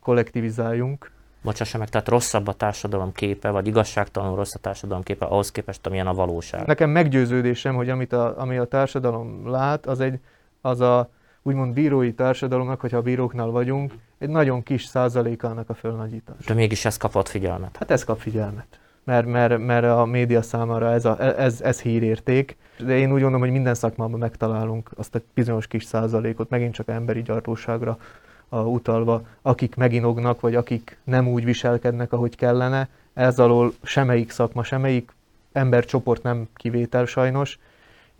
kollektivizáljunk. 0.00 1.10
Bocsássa 1.42 1.78
meg, 1.78 1.88
tehát 1.88 2.08
rosszabb 2.08 2.46
a 2.46 2.52
társadalom 2.52 3.12
képe, 3.12 3.50
vagy 3.50 3.66
igazságtalanul 3.66 4.36
rossz 4.36 4.54
a 4.54 4.58
társadalom 4.58 5.02
képe 5.02 5.24
ahhoz 5.24 5.50
képest, 5.50 5.86
amilyen 5.86 6.06
a 6.06 6.14
valóság. 6.14 6.66
Nekem 6.66 6.90
meggyőződésem, 6.90 7.74
hogy 7.74 7.88
amit 7.88 8.12
a, 8.12 8.40
ami 8.40 8.56
a 8.56 8.64
társadalom 8.64 9.48
lát, 9.48 9.86
az 9.86 10.00
egy, 10.00 10.20
az 10.60 10.80
a 10.80 11.10
úgymond 11.48 11.74
bírói 11.74 12.12
társadalomnak, 12.12 12.80
hogyha 12.80 12.96
a 12.96 13.02
bíróknál 13.02 13.46
vagyunk, 13.46 13.92
egy 14.18 14.28
nagyon 14.28 14.62
kis 14.62 14.84
százalékának 14.84 15.68
a 15.70 15.74
fölnagyítás. 15.74 16.44
De 16.46 16.54
mégis 16.54 16.84
ez 16.84 16.96
kapott 16.96 17.28
figyelmet. 17.28 17.76
Hát 17.76 17.90
ez 17.90 18.04
kap 18.04 18.18
figyelmet. 18.18 18.78
Mert, 19.04 19.26
mert, 19.26 19.58
mert 19.58 19.84
a 19.84 20.04
média 20.04 20.42
számára 20.42 20.92
ez, 20.92 21.04
a, 21.04 21.40
ez, 21.40 21.60
ez 21.60 21.80
hírérték. 21.80 22.56
De 22.78 22.96
én 22.96 23.06
úgy 23.06 23.20
gondolom, 23.20 23.40
hogy 23.40 23.50
minden 23.50 23.74
szakmában 23.74 24.18
megtalálunk 24.18 24.90
azt 24.96 25.14
a 25.14 25.20
bizonyos 25.34 25.66
kis 25.66 25.84
százalékot, 25.84 26.50
megint 26.50 26.74
csak 26.74 26.88
emberi 26.88 27.22
gyarlóságra 27.22 27.98
a, 28.48 28.58
utalva, 28.58 29.22
akik 29.42 29.74
meginognak, 29.74 30.40
vagy 30.40 30.54
akik 30.54 30.96
nem 31.04 31.28
úgy 31.28 31.44
viselkednek, 31.44 32.12
ahogy 32.12 32.36
kellene. 32.36 32.88
Ez 33.14 33.38
alól 33.38 33.72
semmelyik 33.82 34.30
szakma, 34.30 34.62
semmelyik 34.62 35.12
embercsoport 35.52 36.22
nem 36.22 36.48
kivétel 36.54 37.04
sajnos, 37.04 37.58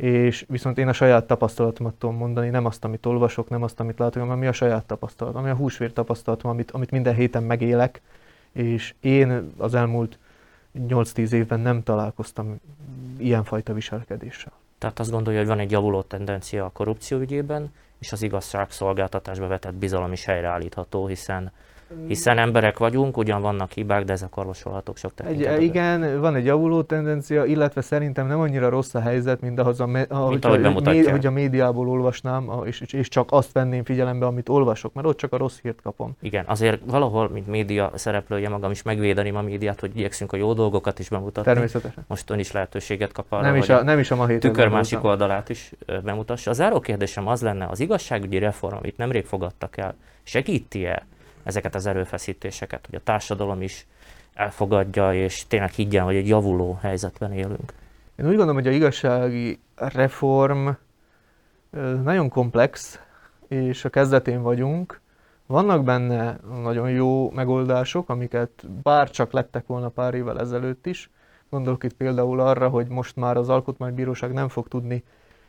és 0.03 0.45
viszont 0.49 0.79
én 0.79 0.89
a 0.89 0.93
saját 0.93 1.27
tapasztalatomat 1.27 1.95
tudom 1.95 2.17
mondani, 2.17 2.49
nem 2.49 2.65
azt, 2.65 2.85
amit 2.85 3.07
olvasok, 3.07 3.49
nem 3.49 3.63
azt, 3.63 3.81
amit 3.81 3.99
látok, 3.99 4.23
hanem 4.23 4.37
ami 4.37 4.47
a 4.47 4.53
saját 4.53 4.85
tapasztalat, 4.85 5.35
ami 5.35 5.49
a 5.49 5.55
húsvér 5.55 5.93
tapasztalatom, 5.93 6.51
amit, 6.51 6.71
amit 6.71 6.91
minden 6.91 7.15
héten 7.15 7.43
megélek, 7.43 8.01
és 8.53 8.95
én 9.01 9.53
az 9.57 9.75
elmúlt 9.75 10.19
8-10 10.79 11.31
évben 11.31 11.61
nem 11.61 11.83
találkoztam 11.83 12.61
ilyenfajta 13.17 13.73
viselkedéssel. 13.73 14.53
Tehát 14.79 14.99
azt 14.99 15.11
gondolja, 15.11 15.39
hogy 15.39 15.49
van 15.49 15.59
egy 15.59 15.71
javuló 15.71 16.03
tendencia 16.03 16.65
a 16.65 16.71
korrupció 16.71 17.19
ügyében, 17.19 17.73
és 17.99 18.13
az 18.13 18.23
igazságszolgáltatásba 18.23 19.47
vetett 19.47 19.75
bizalom 19.75 20.13
is 20.13 20.25
helyreállítható, 20.25 21.07
hiszen 21.07 21.53
hiszen 22.07 22.38
emberek 22.38 22.79
vagyunk, 22.79 23.16
ugyan 23.16 23.42
vannak 23.42 23.72
hibák, 23.72 24.05
de 24.05 24.12
ezek 24.12 24.37
orvosolhatók 24.37 24.96
sok 24.96 25.14
tekintetben. 25.14 25.62
igen, 25.62 26.20
van 26.20 26.35
egy 26.35 26.44
javuló 26.44 26.83
tendencia, 26.83 27.44
illetve 27.44 27.81
szerintem 27.81 28.27
nem 28.27 28.40
annyira 28.40 28.68
rossz 28.68 28.94
a 28.94 29.01
helyzet, 29.01 29.40
mint 29.40 29.59
ahhoz 29.59 29.81
a, 29.81 29.87
me- 29.87 30.11
ahogy, 30.11 30.38
ahogy 30.44 30.59
a, 30.59 30.62
bemutatják. 30.62 31.11
hogy 31.11 31.27
a 31.27 31.31
médiából 31.31 31.88
olvasnám, 31.88 32.51
és, 32.64 32.81
és 32.81 33.09
csak 33.09 33.29
azt 33.33 33.53
venném 33.53 33.85
figyelembe, 33.85 34.27
amit 34.27 34.48
olvasok, 34.48 34.92
mert 34.92 35.07
ott 35.07 35.16
csak 35.16 35.33
a 35.33 35.37
rossz 35.37 35.59
hírt 35.62 35.81
kapom. 35.83 36.16
Igen, 36.20 36.44
azért 36.46 36.81
valahol, 36.87 37.29
mint 37.29 37.46
média 37.46 37.90
szereplője 37.94 38.48
magam 38.48 38.70
is 38.70 38.83
megvédeném 38.83 39.37
a 39.37 39.42
médiát, 39.42 39.81
hogy 39.81 39.96
igyekszünk 39.96 40.33
a 40.33 40.37
jó 40.37 40.53
dolgokat 40.53 40.98
is 40.98 41.09
bemutatni. 41.09 41.53
Természetesen. 41.53 42.05
Most 42.07 42.31
ön 42.31 42.38
is 42.38 42.53
lehetőséget 42.53 43.12
kap 43.12 43.27
arra, 43.29 43.42
Nem 43.42 43.57
is, 43.57 43.68
a, 43.68 43.83
nem 43.83 43.98
is 43.98 44.11
a 44.11 44.16
ma 44.16 44.27
héten 44.27 44.53
tükör 44.53 44.68
másik 44.68 45.05
oldalát 45.05 45.48
is 45.48 45.72
bemutassa. 46.05 46.51
A 46.51 46.55
záró 46.55 46.81
kérdésem 46.81 47.27
az 47.27 47.42
lenne, 47.42 47.66
az 47.66 47.81
igazságügyi 47.81 48.38
reform, 48.38 48.77
amit 48.77 48.96
nemrég 48.96 49.24
fogadtak 49.24 49.77
el, 49.77 49.94
segíti-e 50.22 51.07
ezeket 51.49 51.75
az 51.75 51.87
erőfeszítéseket, 51.87 52.87
hogy 52.87 52.95
a 52.95 53.03
társadalom 53.05 53.63
is 53.63 53.87
elfogadja, 54.35 55.15
és 55.15 55.47
tényleg 55.47 55.71
higgyen, 55.71 56.05
hogy 56.05 56.17
egy 56.17 56.29
javuló 56.29 56.79
helyzetben 56.83 57.33
élünk? 57.33 57.73
Én 58.17 58.27
úgy 58.27 58.37
gondolom, 58.37 58.55
hogy 58.55 58.67
a 58.67 58.71
igazsági 58.71 59.61
reform 59.75 60.69
nagyon 62.03 62.29
komplex, 62.29 63.01
és 63.49 63.85
a 63.85 63.89
kezdetén 63.89 64.43
vagyunk. 64.43 65.01
Vannak 65.47 65.85
benne 65.85 66.39
nagyon 66.63 66.91
jó 66.91 67.31
megoldások, 67.31 68.09
amiket 68.09 68.51
bár 68.83 69.11
csak 69.11 69.33
lettek 69.33 69.67
volna 69.67 69.89
pár 69.89 70.15
évvel 70.15 70.41
ezelőtt 70.41 70.87
is. 70.87 71.11
Gondolok 71.51 71.85
itt 71.85 71.95
például 71.95 72.41
arra, 72.41 72.69
hogy 72.69 72.89
most 72.89 73.17
már 73.17 73.37
az 73.37 73.49
Alkotmánybíróság 73.49 74.33
nem 74.33 74.49
fog 74.49 74.69
tudni 74.69 75.05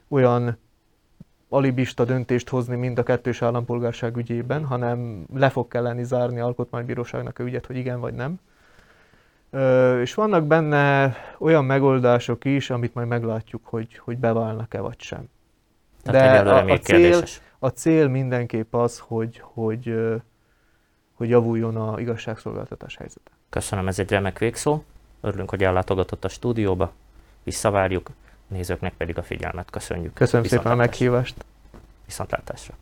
olyan 0.08 0.58
alibista 1.50 2.06
döntést 2.06 2.50
hozni, 2.50 2.76
mint 2.76 2.98
a 2.98 3.04
kettős 3.04 3.42
állampolgárság 3.42 4.18
ügyében, 4.18 4.66
hanem 4.66 5.26
le 5.34 5.50
fog 5.50 5.68
kelleni 5.68 6.04
zárni 6.04 6.40
Alkotmánybíróságnak 6.40 7.40
a 7.40 7.44
ügyet, 7.44 7.66
hogy 7.66 7.76
igen 7.76 8.00
vagy 8.00 8.14
nem. 8.14 8.40
Ö, 9.50 10.02
és 10.02 10.14
vannak 10.14 10.48
benne 10.48 11.16
olyan 11.38 11.66
megoldások 11.66 12.46
is, 12.46 12.70
amit 12.70 12.94
majd 12.94 13.08
meglátjuk, 13.08 13.62
hogy, 13.66 13.98
hogy 13.98 14.18
beválnak-e 14.18 14.80
vagy 14.80 15.00
sem. 15.02 15.30
Tehát 16.04 16.44
De 16.44 16.50
a, 16.50 16.72
a, 16.72 16.78
cél, 16.78 17.24
a 17.60 17.68
cél 17.68 18.08
mindenképp 18.08 18.76
az, 18.76 19.00
hogy, 19.00 19.42
hogy, 19.44 19.96
hogy 21.14 21.30
javuljon 21.30 21.76
a 21.76 22.00
igazságszolgáltatás 22.00 22.96
helyzete. 22.96 23.32
Köszönöm, 23.50 23.88
ez 23.88 24.00
egy 24.00 24.10
remek 24.10 24.40
végszó. 24.40 24.84
Örülünk, 25.22 25.50
hogy 25.50 25.64
ellátogatott 25.64 26.26
a 26.26 26.30
stúdióba. 26.30 26.92
Visszavárjuk, 27.44 28.10
nézőknek 28.50 28.94
pedig 28.94 29.18
a 29.18 29.24
figyelmet 29.24 29.70
köszönjük. 29.70 30.14
Köszönöm 30.14 30.46
szépen 30.46 30.72
a 30.72 30.76
meghívást. 30.76 31.36
Viszontlátásra. 32.06 32.74